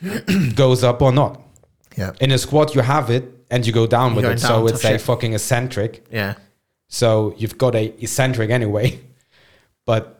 [0.54, 1.42] goes up or not.
[1.98, 2.12] Yeah.
[2.18, 4.66] In a squat, you have it and you go down You're with it, down, so
[4.68, 5.02] it's a shit.
[5.02, 6.06] fucking eccentric.
[6.10, 6.36] Yeah.
[6.88, 9.00] So you've got a eccentric anyway.
[9.84, 10.18] But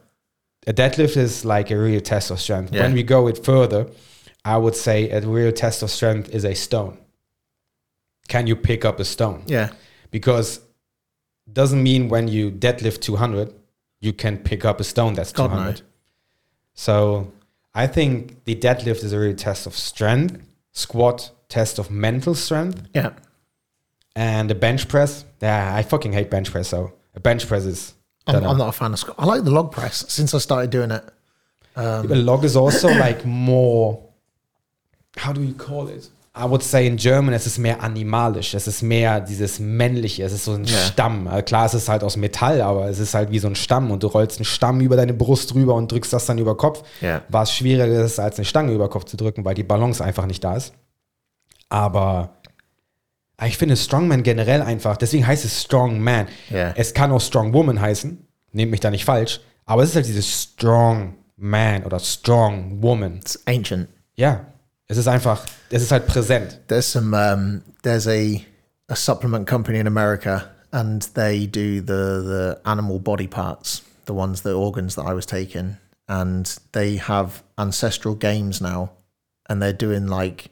[0.66, 2.74] a deadlift is like a real test of strength.
[2.74, 2.82] Yeah.
[2.82, 3.88] When we go it further,
[4.44, 6.98] I would say a real test of strength is a stone.
[8.28, 9.42] Can you pick up a stone?
[9.46, 9.70] Yeah.
[10.10, 10.60] Because
[11.52, 13.52] doesn't mean when you deadlift 200,
[14.00, 15.56] you can pick up a stone that's God, no.
[15.56, 15.82] 200.
[16.74, 17.32] So
[17.74, 22.82] I think the deadlift is a real test of strength, squat test of mental strength,
[22.94, 23.10] Yeah.
[24.14, 25.24] and the bench press.
[25.40, 26.68] Yeah, I fucking hate bench press.
[26.68, 27.94] So a bench press is.
[28.26, 28.44] I'm.
[28.44, 29.16] I'm not a fan of squat.
[29.18, 31.04] I like the log press since I started doing it.
[31.76, 34.02] Um, a log is also like more.
[35.16, 36.08] How do you call it?
[36.38, 38.52] I would say in German, es ist mehr animalisch.
[38.52, 40.22] Es ist mehr dieses männliche.
[40.24, 40.76] Es ist so ein Ja.
[40.76, 41.26] Stamm.
[41.28, 43.90] Also klar, es ist halt aus Metall, aber es ist halt wie so ein Stamm
[43.90, 46.82] und du rollst einen Stamm über deine Brust rüber und drückst das dann über Kopf.
[47.00, 47.22] Ja.
[47.30, 50.44] Was schwieriger ist, als eine Stange über Kopf zu drücken, weil die Balance einfach nicht
[50.44, 50.74] da ist.
[51.68, 52.36] Aber
[53.44, 56.26] ich finde Strongman generell einfach, deswegen heißt es Strongman.
[56.50, 56.72] Ja.
[56.76, 60.06] Es kann auch Strong Woman heißen, nehmt mich da nicht falsch, aber es ist halt
[60.06, 63.16] dieses Strong Man oder Strong Woman.
[63.16, 63.88] It's ancient.
[64.14, 64.46] Ja,
[64.88, 66.60] es ist einfach, es ist halt präsent.
[66.68, 68.44] There's some um, there's a
[68.88, 74.42] a supplement company in America and they do the the animal body parts, the ones
[74.42, 78.90] the organs that I was taking, and they have ancestral games now,
[79.48, 80.50] and they're doing like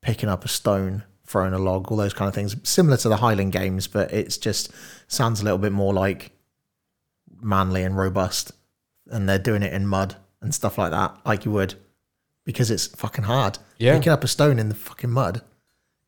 [0.00, 3.16] picking up a stone, throwing a log, all those kind of things, similar to the
[3.18, 4.72] Highland games, but it's just
[5.08, 6.30] sounds a little bit more like
[7.40, 8.52] manly and robust,
[9.10, 11.74] and they're doing it in mud and stuff like that, like you would,
[12.44, 13.58] because it's fucking hard.
[13.78, 13.96] Yeah.
[13.96, 15.42] picking up a stone in the fucking mud.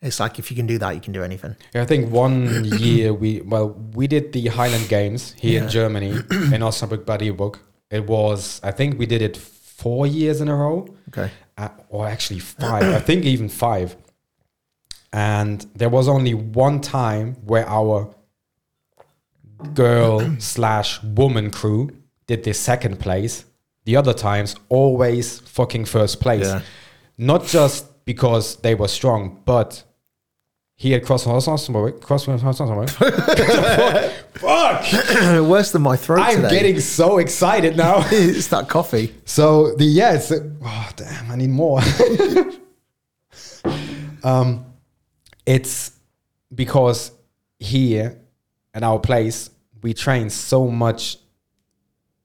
[0.02, 1.56] It's like if you can do that, you can do anything.
[1.74, 6.10] Yeah, I think one year we, well, we did the Highland Games here in Germany
[6.10, 7.60] in Osnabrück Book.
[7.90, 10.88] It was, I think we did it four years in a row.
[11.08, 11.30] Okay.
[11.56, 13.96] uh, or actually five, I think even five.
[15.12, 18.12] And there was only one time where our
[19.72, 21.90] girl slash woman crew
[22.26, 23.44] did the second place.
[23.84, 26.46] The other times, always fucking first place.
[26.46, 26.62] Yeah.
[27.18, 29.84] Not just because they were strong, but
[30.76, 32.00] he had cross Osnabrück.
[34.34, 35.42] Fuck!
[35.48, 36.50] Worse than my throat I'm today.
[36.50, 37.98] getting so excited now.
[38.10, 39.14] it's that coffee.
[39.24, 41.80] So the yeah, it's oh damn, I need more.
[44.24, 44.66] um,
[45.46, 45.92] it's
[46.52, 47.12] because
[47.58, 48.18] here
[48.74, 49.50] at our place
[49.82, 51.18] we train so much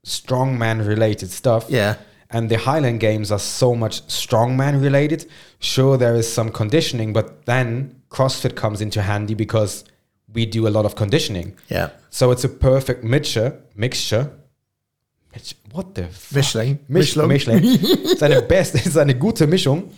[0.05, 1.69] strongman related stuff.
[1.69, 1.95] Yeah.
[2.31, 5.25] And the Highland Games are so much strongman related.
[5.59, 9.83] Sure, there is some conditioning, but then CrossFit comes into handy because
[10.31, 11.55] we do a lot of conditioning.
[11.69, 11.89] Yeah.
[12.11, 13.59] So it's a perfect mixture.
[13.75, 14.31] Mixture.
[15.71, 16.03] What the?
[16.33, 16.79] Mischling.
[16.89, 17.27] Misch Mischling.
[17.27, 18.03] Mischling.
[18.03, 19.91] ist eine beste, ist eine gute Mischung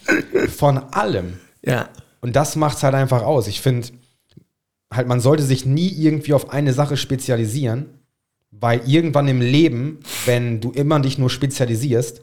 [0.49, 1.39] von allem.
[1.65, 1.89] Yeah.
[2.19, 3.47] Und das macht halt einfach aus.
[3.47, 3.87] Ich finde,
[4.93, 8.00] halt, man sollte sich nie irgendwie auf eine Sache spezialisieren,
[8.51, 12.21] weil irgendwann im Leben, wenn du immer dich nur spezialisierst,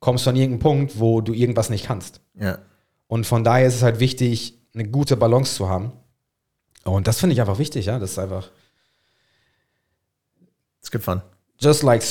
[0.00, 2.20] kommst du an irgendeinen Punkt, wo du irgendwas nicht kannst.
[2.38, 2.58] Yeah.
[3.06, 5.92] Und von daher ist es halt wichtig, eine gute Balance zu haben.
[6.84, 7.98] Und das finde ich einfach wichtig, ja.
[7.98, 8.50] Das ist einfach.
[10.80, 11.22] It's good fun.
[11.58, 12.02] just like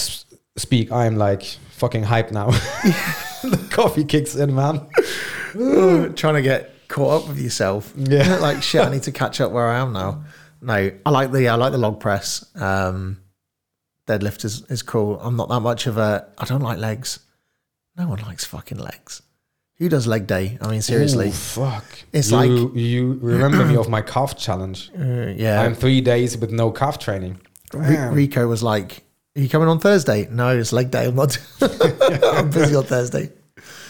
[0.58, 1.44] speak, I'm like
[1.78, 2.52] fucking hyped now.
[3.42, 4.88] the coffee kicks in, man.
[6.16, 7.94] Trying to get caught up with yourself.
[7.96, 8.38] Yeah.
[8.40, 10.24] like shit, I need to catch up where I am now.
[10.62, 12.46] No, I like the I like the log press.
[12.56, 13.18] Um,
[14.08, 15.20] deadlift is, is cool.
[15.20, 16.28] I'm not that much of a.
[16.38, 17.20] I don't like legs.
[17.96, 19.22] No one likes fucking legs.
[19.78, 20.58] Who does leg day?
[20.62, 21.30] I mean, seriously.
[21.30, 21.86] Ooh, fuck.
[22.12, 24.92] It's you, like- you remember me of my calf challenge.
[25.00, 25.62] Uh, yeah.
[25.62, 27.40] I'm three days with no calf training.
[27.72, 28.14] Damn.
[28.14, 29.04] Rico was like,
[29.36, 31.06] "Are you coming on Thursday?" No, it's leg day.
[31.08, 31.38] I'm not.
[31.62, 33.32] I'm busy on Thursday.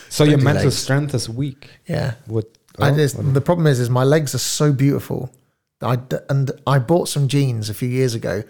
[0.10, 0.78] So your mental legs.
[0.78, 1.70] strength is weak.
[1.86, 2.14] Yeah.
[2.28, 2.46] What?
[2.80, 5.32] I oh, just, the problem is, is my legs are so beautiful.
[5.82, 8.44] I d- and I bought some jeans a few years ago,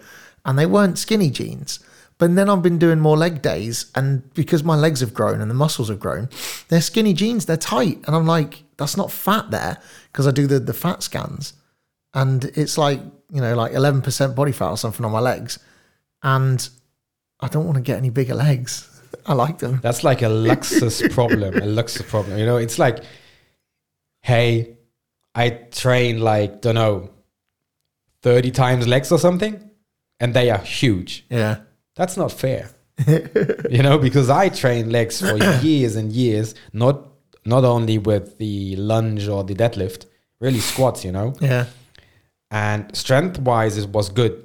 [0.44, 1.80] and they weren't skinny jeans.
[2.18, 5.50] But then I've been doing more leg days, and because my legs have grown and
[5.50, 6.28] the muscles have grown,
[6.68, 7.46] they're skinny jeans.
[7.46, 9.78] They're tight, and I'm like, that's not fat there
[10.12, 11.54] because I do the the fat scans,
[12.12, 13.00] and it's like
[13.32, 15.58] you know like 11% body fat or something on my legs,
[16.22, 16.68] and
[17.40, 18.88] I don't want to get any bigger legs.
[19.26, 19.80] I like them.
[19.82, 21.54] That's like a Luxus problem.
[21.56, 22.38] A Luxus problem.
[22.38, 23.02] You know, it's like,
[24.22, 24.76] hey,
[25.34, 27.10] I train like, don't know,
[28.22, 29.70] 30 times legs or something,
[30.20, 31.24] and they are huge.
[31.30, 31.58] Yeah,
[31.96, 32.70] That's not fair.
[33.70, 37.08] you know, because I train legs for years and years, not
[37.44, 40.06] not only with the lunge or the deadlift,
[40.40, 41.34] really squats, you know.
[41.40, 41.66] yeah.
[42.50, 44.44] And strength wise it was good,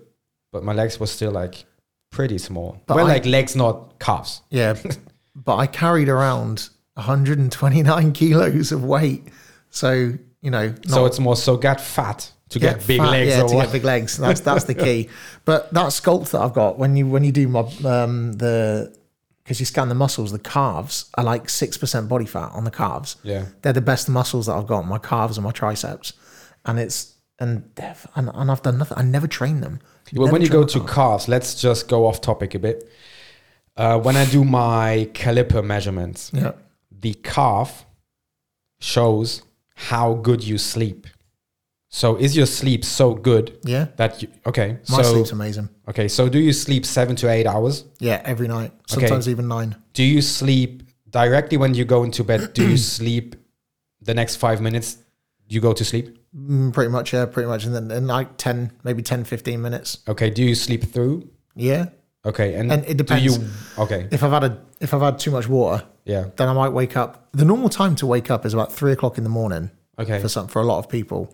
[0.51, 1.65] but my legs were still like
[2.11, 2.81] pretty small.
[2.87, 4.41] But well, I- like legs, not calves.
[4.49, 4.75] Yeah,
[5.35, 9.27] but I carried around 129 kilos of weight.
[9.69, 13.43] So, you know, so it's more so get fat to get, big fat, legs Yeah,
[13.47, 13.63] to what?
[13.65, 14.17] get big legs.
[14.17, 15.09] That's that's the key.
[15.45, 18.95] But that sculpt that I've got when you when you do my um the
[19.43, 22.71] because you scan the muscles, the calves are like six percent body fat on the
[22.71, 23.15] calves.
[23.23, 23.45] Yeah.
[23.61, 24.85] they're the best muscles that I've got.
[24.85, 26.13] My calves and my triceps,
[26.65, 27.63] and it's and
[28.15, 28.97] and, and I've done nothing.
[28.97, 29.79] I never train them.
[30.13, 30.93] Well, Never when you go to calves.
[30.93, 32.89] calves, let's just go off topic a bit.
[33.77, 36.51] Uh, when I do my caliper measurements, yeah,
[36.91, 37.85] the calf
[38.79, 39.43] shows
[39.75, 41.07] how good you sleep.
[41.91, 44.77] So is your sleep so good yeah, that you okay?
[44.89, 45.69] my so sleep's amazing.
[45.87, 47.85] okay, so do you sleep seven to eight hours?
[47.99, 49.75] Yeah, every night, sometimes even nine.
[49.93, 52.53] Do you sleep directly when you go into bed?
[52.53, 53.35] Do you sleep
[54.01, 54.97] the next five minutes?
[55.47, 56.15] You go to sleep.
[56.37, 57.65] Mm, pretty much, yeah, pretty much.
[57.65, 59.97] And then in like 10, maybe 10, 15 minutes.
[60.07, 60.29] Okay.
[60.29, 61.27] Do you sleep through?
[61.55, 61.87] Yeah.
[62.23, 63.37] Okay, and, And it Do depends.
[63.39, 64.07] you okay?
[64.11, 66.25] If I've had a if I've had too much water, Yeah.
[66.37, 67.29] then I might wake up.
[67.31, 70.19] The normal time to wake up is about three o'clock in the morning Okay.
[70.21, 71.33] for some for a lot of people.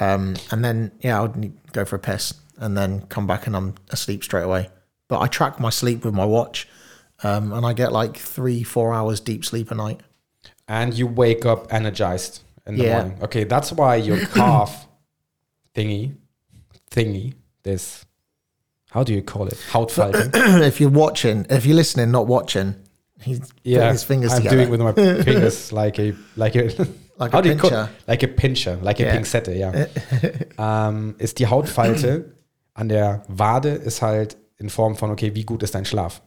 [0.00, 3.56] Um, and then yeah, I would go for a piss and then come back and
[3.56, 4.70] I'm asleep straight away.
[5.08, 6.66] But I track my sleep with my watch,
[7.22, 10.00] um, and I get like three four hours deep sleep a night.
[10.66, 13.02] and you wake up energized in the Yeah.
[13.02, 13.18] morning.
[13.22, 14.86] Okay, that's why your calf
[15.74, 16.14] thingy,
[16.90, 17.34] thingy,
[17.64, 18.04] this,
[18.90, 19.54] how do you call it?
[19.70, 20.30] Hautfalten.
[20.62, 22.76] if you're watching, if you're listening, not watching,
[23.20, 24.56] he's yeah, putting his fingers I'm together.
[24.56, 24.92] doing with my
[25.22, 26.70] fingers like a like a
[27.16, 27.88] Like how a pincher.
[28.06, 29.14] like a pincher, like a Yeah.
[29.14, 29.72] Pinzette, ja.
[30.88, 32.34] ähm, ist die Hautfalte
[32.74, 36.22] an der Wade ist halt in Form von okay, wie gut ist dein Schlaf?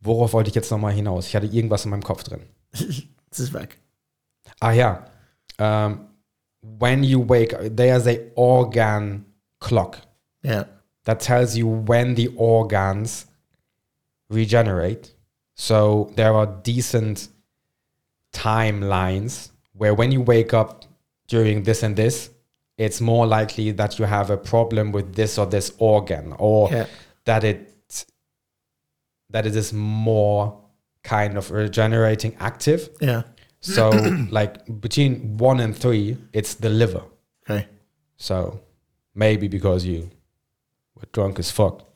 [0.00, 1.26] Worauf wollte ich jetzt nochmal hinaus?
[1.26, 2.42] Ich hatte irgendwas in meinem Kopf drin.
[2.72, 3.78] Das ist weg.
[4.60, 5.06] Ah ja.
[5.58, 6.06] Um,
[6.62, 9.24] when you wake, there's a organ
[9.58, 9.98] clock
[10.42, 10.64] Yeah.
[11.04, 13.26] that tells you when the organs
[14.30, 15.14] regenerate.
[15.54, 17.28] So there are decent
[18.32, 20.84] timelines where when you wake up
[21.28, 22.30] during this and this,
[22.78, 26.86] it's more likely that you have a problem with this or this organ or Yeah.
[27.24, 27.66] that it
[29.30, 30.60] that it is more
[31.04, 32.88] kind of regenerating active.
[33.00, 33.22] Yeah.
[33.60, 33.90] So
[34.30, 37.02] like between one and three, it's the liver.
[37.48, 37.68] Okay.
[38.16, 38.60] So
[39.14, 40.10] maybe because you
[40.96, 41.86] were drunk as fuck.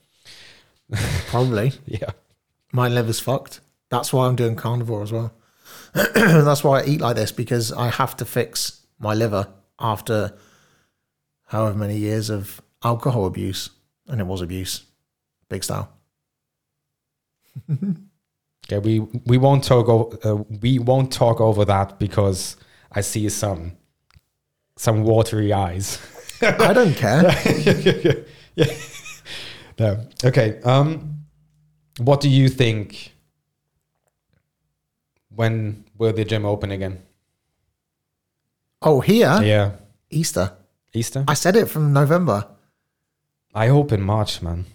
[1.27, 1.73] Probably.
[1.85, 2.11] Yeah.
[2.71, 3.59] My liver's fucked.
[3.89, 5.33] That's why I'm doing carnivore as well.
[6.13, 9.47] That's why I eat like this because I have to fix my liver
[9.79, 10.33] after
[11.47, 13.69] however many years of alcohol abuse,
[14.07, 14.83] and it was abuse,
[15.49, 15.91] big style.
[18.67, 22.57] Okay, we we won't talk o- uh, we won't talk over that because
[22.91, 23.73] I see some
[24.75, 25.99] some watery eyes.
[26.41, 27.21] I don't care.
[28.55, 28.73] yeah.
[29.77, 30.07] No.
[30.23, 30.59] Okay.
[30.63, 31.25] Um,
[31.99, 33.13] what do you think?
[35.35, 37.01] When will the gym open again?
[38.81, 39.71] Oh, here Yeah,
[40.09, 40.53] Easter.
[40.93, 41.25] Easter.
[41.27, 42.47] I said it from November.
[43.53, 44.65] I hope in March, man.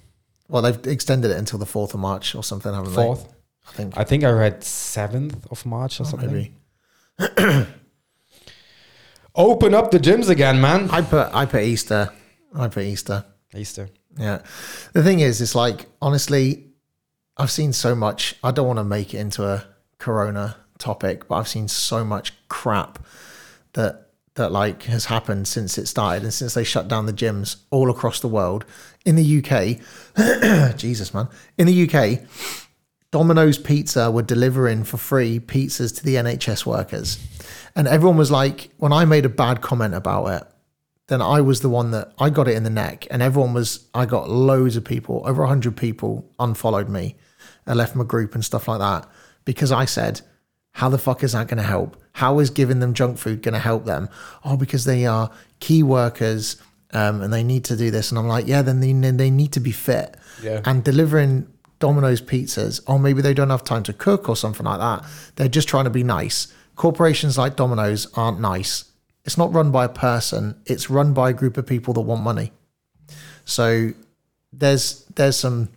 [0.48, 3.24] Well, they've extended it until the fourth of March or something, haven't Fourth.
[3.24, 3.34] they?
[3.68, 6.32] I think I think I read seventh of March or oh, something.
[6.32, 6.54] maybe.
[9.34, 10.90] Open up the gyms again, man.
[10.90, 12.10] I put I put Easter.
[12.54, 13.24] I put Easter.
[13.54, 13.88] Easter.
[14.18, 14.42] Yeah.
[14.92, 16.66] The thing is, it's like, honestly,
[17.36, 18.34] I've seen so much.
[18.42, 19.64] I don't want to make it into a
[20.00, 22.98] corona topic, but I've seen so much crap
[23.74, 27.56] that that like has happened since it started and since they shut down the gyms
[27.70, 28.64] all across the world.
[29.04, 31.28] In the UK, Jesus man,
[31.58, 32.20] in the UK,
[33.10, 37.18] Domino's Pizza were delivering for free pizzas to the NHS workers.
[37.74, 40.48] And everyone was like, when I made a bad comment about it,
[41.08, 43.08] then I was the one that I got it in the neck.
[43.10, 47.16] And everyone was, I got loads of people, over 100 people unfollowed me
[47.66, 49.08] and left my group and stuff like that
[49.44, 50.20] because I said,
[50.72, 51.96] how the fuck is that going to help?
[52.12, 54.08] How is giving them junk food going to help them?
[54.44, 56.56] Oh, because they are key workers
[56.92, 58.10] um, and they need to do this.
[58.10, 60.16] And I'm like, yeah, then they, they need to be fit.
[60.42, 60.60] Yeah.
[60.64, 64.78] And delivering Domino's pizzas, or maybe they don't have time to cook or something like
[64.78, 65.08] that.
[65.36, 66.52] They're just trying to be nice.
[66.76, 68.84] Corporations like Domino's aren't nice.
[69.24, 72.22] It's not run by a person, it's run by a group of people that want
[72.22, 72.52] money.
[73.44, 73.90] So
[74.52, 75.68] there's there's some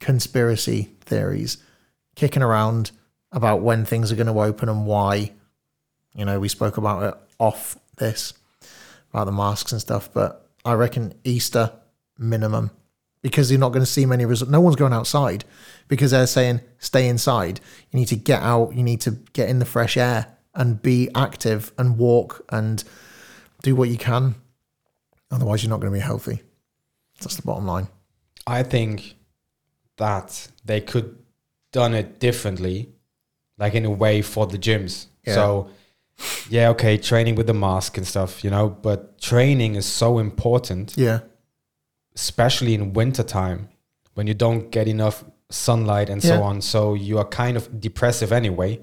[0.00, 1.58] conspiracy theories
[2.16, 2.90] kicking around
[3.32, 5.32] about when things are going to open and why.
[6.14, 8.34] You know, we spoke about it off this
[9.10, 11.72] about the masks and stuff, but I reckon Easter
[12.18, 12.70] minimum
[13.20, 14.50] because you're not going to see many results.
[14.50, 15.44] No one's going outside
[15.88, 17.60] because they're saying stay inside.
[17.90, 18.74] You need to get out.
[18.74, 22.82] You need to get in the fresh air and be active and walk and
[23.62, 24.34] do what you can.
[25.30, 26.42] Otherwise, you're not going to be healthy.
[27.20, 27.88] That's the bottom line.
[28.46, 29.14] I think
[29.96, 31.18] that they could
[31.70, 32.90] done it differently,
[33.62, 34.94] like in a way for the gyms.
[35.26, 35.34] Yeah.
[35.38, 35.68] So
[36.56, 38.98] yeah, okay, training with the mask and stuff, you know, but
[39.30, 41.20] training is so important, Yeah.
[42.14, 43.68] especially in wintertime
[44.14, 46.36] when you don't get enough sunlight and Yeah.
[46.36, 46.60] so on.
[46.60, 48.80] So you are kind of depressive anyway.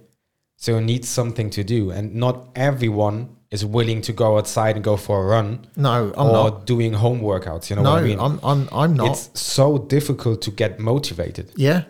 [0.58, 1.92] So you need something to do.
[1.92, 3.18] And not everyone
[3.52, 6.66] is willing to go outside and go for a run No, I'm or not.
[6.74, 7.70] doing home workouts.
[7.70, 8.20] You know No, what I mean?
[8.20, 9.08] I'm, I'm, I'm not.
[9.12, 11.46] It's so difficult to get motivated.
[11.56, 11.82] Yeah.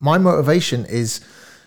[0.00, 1.20] My motivation is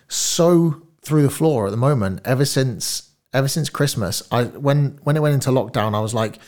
[0.10, 2.22] so through the floor at the moment.
[2.26, 6.40] Ever since ever since Christmas, I when when it went into lockdown, I was like,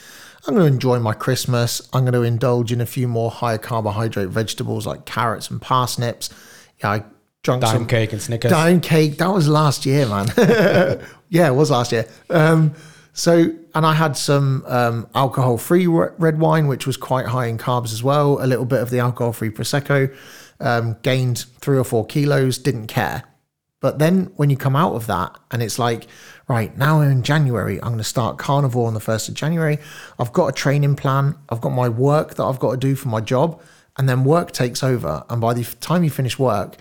[0.47, 1.87] I'm going to enjoy my Christmas.
[1.93, 6.29] I'm going to indulge in a few more high carbohydrate vegetables like carrots and parsnips.
[6.79, 7.03] Yeah, I
[7.43, 8.51] drunk Daim some cake and Snickers.
[8.51, 9.17] Daim cake.
[9.19, 10.27] That was last year, man.
[11.29, 12.07] yeah, it was last year.
[12.29, 12.73] Um,
[13.13, 17.57] so, and I had some um, alcohol-free re- red wine, which was quite high in
[17.57, 18.43] carbs as well.
[18.43, 20.15] A little bit of the alcohol-free prosecco.
[20.59, 22.57] Um, gained three or four kilos.
[22.57, 23.23] Didn't care.
[23.81, 26.07] But then when you come out of that, and it's like,
[26.47, 27.77] right now we're in January.
[27.81, 29.79] I'm going to start carnivore on the first of January.
[30.17, 31.35] I've got a training plan.
[31.49, 33.59] I've got my work that I've got to do for my job,
[33.97, 35.25] and then work takes over.
[35.29, 36.77] And by the time you finish work,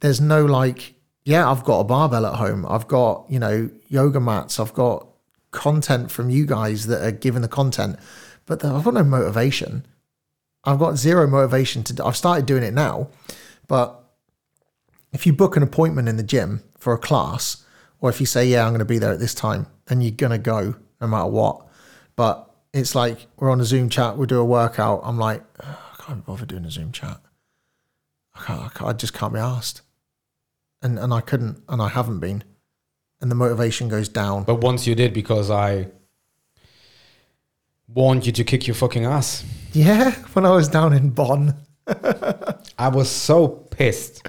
[0.00, 2.66] there's no like, yeah, I've got a barbell at home.
[2.68, 4.58] I've got, you know, yoga mats.
[4.58, 5.06] I've got
[5.52, 7.98] content from you guys that are giving the content,
[8.46, 9.86] but I've got no motivation.
[10.64, 13.08] I've got zero motivation to, I've started doing it now,
[13.68, 14.01] but
[15.12, 17.64] if you book an appointment in the gym for a class,
[18.00, 20.10] or if you say, yeah, I'm going to be there at this time, then you're
[20.10, 21.66] going to go no matter what.
[22.16, 25.00] But it's like we're on a Zoom chat, we'll do a workout.
[25.04, 27.20] I'm like, "Ugh, I can't bother doing a Zoom chat.
[28.34, 29.82] I, can't, I, can't, I just can't be asked.
[30.80, 32.42] And, and I couldn't, and I haven't been.
[33.20, 34.44] And the motivation goes down.
[34.44, 35.88] But once you did, because I
[37.86, 39.44] warned you to kick your fucking ass.
[39.72, 41.54] Yeah, when I was down in Bonn.
[42.78, 44.28] I was so pissed.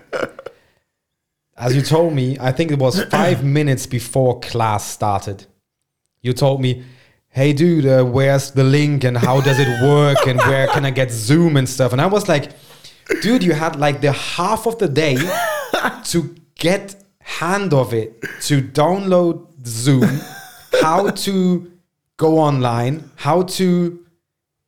[1.56, 5.45] As you told me, I think it was five minutes before class started.
[6.22, 6.84] You told me,
[7.30, 10.91] hey, dude, uh, where's the link and how does it work and where can I
[10.91, 11.91] get Zoom and stuff?
[11.91, 12.51] And I was like,
[13.22, 15.18] dude, you had like the half of the day
[16.06, 20.22] to get hand of it, to download Zoom,
[20.82, 21.72] how to
[22.18, 24.04] go online, how to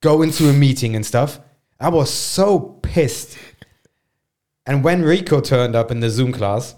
[0.00, 1.40] go into a meeting and stuff.
[1.78, 3.38] I was so pissed.
[4.66, 6.74] And when Rico turned up in the Zoom class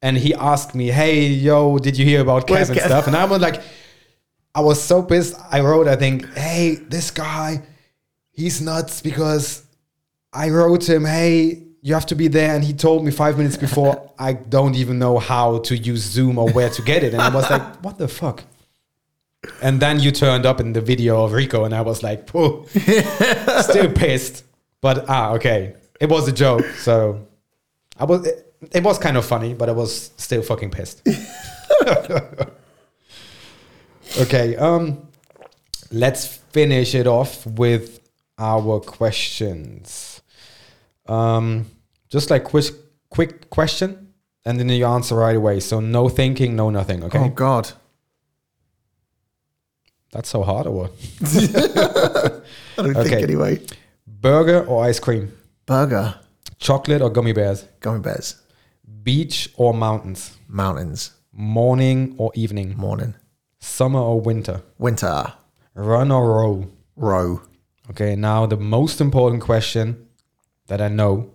[0.00, 3.06] and he asked me, Hey, yo, did you hear about Where's Kev and Kev?" stuff?
[3.06, 3.62] And I was like,
[4.54, 5.34] I was so pissed.
[5.50, 7.62] I wrote, I think, Hey, this guy,
[8.32, 9.64] he's nuts because
[10.32, 12.54] I wrote him, Hey, you have to be there.
[12.54, 16.38] And he told me five minutes before, I don't even know how to use Zoom
[16.38, 17.12] or where to get it.
[17.12, 18.42] And I was like, What the fuck?
[19.60, 22.64] And then you turned up in the video of Rico, and I was like, Pooh,
[22.68, 24.44] still pissed.
[24.80, 27.26] But ah, okay, it was a joke, so
[27.98, 28.26] I was.
[28.26, 31.02] It, it was kind of funny, but I was still fucking pissed.
[34.20, 35.08] okay, um,
[35.90, 38.00] let's finish it off with
[38.38, 40.22] our questions.
[41.06, 41.66] Um,
[42.08, 42.66] just like quick,
[43.10, 44.12] quick question,
[44.44, 45.60] and then you answer right away.
[45.60, 47.02] So no thinking, no nothing.
[47.04, 47.72] Okay, Oh, God.
[50.12, 50.92] that's so hard, or what?
[51.22, 53.08] I don't Okay.
[53.08, 53.60] think anyway.
[54.06, 55.32] Burger or ice cream?
[55.66, 56.14] Burger,
[56.58, 57.66] Chocolate or gummy bears?
[57.80, 58.36] gummy bears,
[59.02, 60.36] Beach or mountains?
[60.48, 62.74] mountains, Morning or evening?
[62.76, 63.14] morning,
[63.58, 64.62] Summer or winter?
[64.78, 65.32] Winter.
[65.74, 66.66] Run or row?
[66.96, 67.40] Row.
[67.90, 70.06] Okay, now the most important question
[70.66, 71.30] that I know,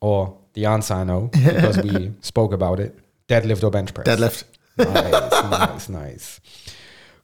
[0.00, 4.06] or the answer I know, because we spoke about it deadlift or bench press?
[4.06, 4.44] Deadlift.
[4.78, 6.40] nice, nice, nice.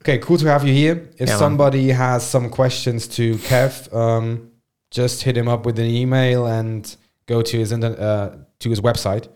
[0.03, 1.09] Okay, cool to have you here.
[1.19, 1.39] If Yeah, man.
[1.39, 4.51] somebody has some questions to Kev, um,
[4.91, 9.29] just hit him up with an email and go to his uh, to his website.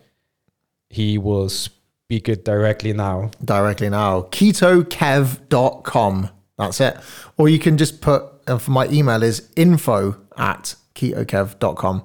[0.89, 3.31] He will speak it directly now.
[3.43, 4.21] Directly now.
[4.23, 6.29] KetoKev.com.
[6.57, 6.97] That's it.
[7.37, 12.03] Or you can just put, and for my email is info at ketokev.com.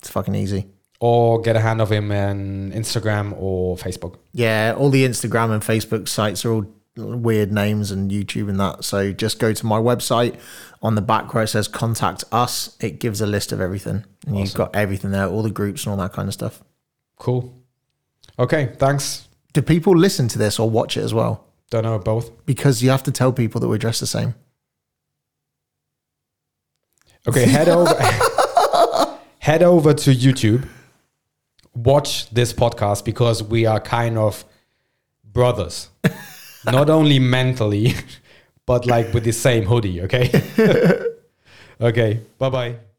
[0.00, 0.66] It's fucking easy.
[1.00, 4.16] Or get a hand of him on Instagram or Facebook.
[4.32, 6.66] Yeah, all the Instagram and Facebook sites are all
[7.00, 8.84] weird names and YouTube and that.
[8.84, 10.38] So just go to my website
[10.82, 12.76] on the back where it says contact us.
[12.80, 14.04] It gives a list of everything.
[14.26, 16.62] And you've got everything there, all the groups and all that kind of stuff.
[17.18, 17.54] Cool.
[18.38, 19.28] Okay, thanks.
[19.52, 21.46] Do people listen to this or watch it as well?
[21.70, 22.46] Don't know both.
[22.46, 24.34] Because you have to tell people that we're dressed the same.
[27.28, 27.94] Okay, head over
[29.40, 30.68] head over to YouTube.
[31.74, 34.44] Watch this podcast because we are kind of
[35.24, 35.88] brothers.
[36.66, 37.94] Not only mentally,
[38.66, 40.30] but like with the same hoodie, okay?
[41.80, 42.20] okay.
[42.38, 42.89] Bye-bye.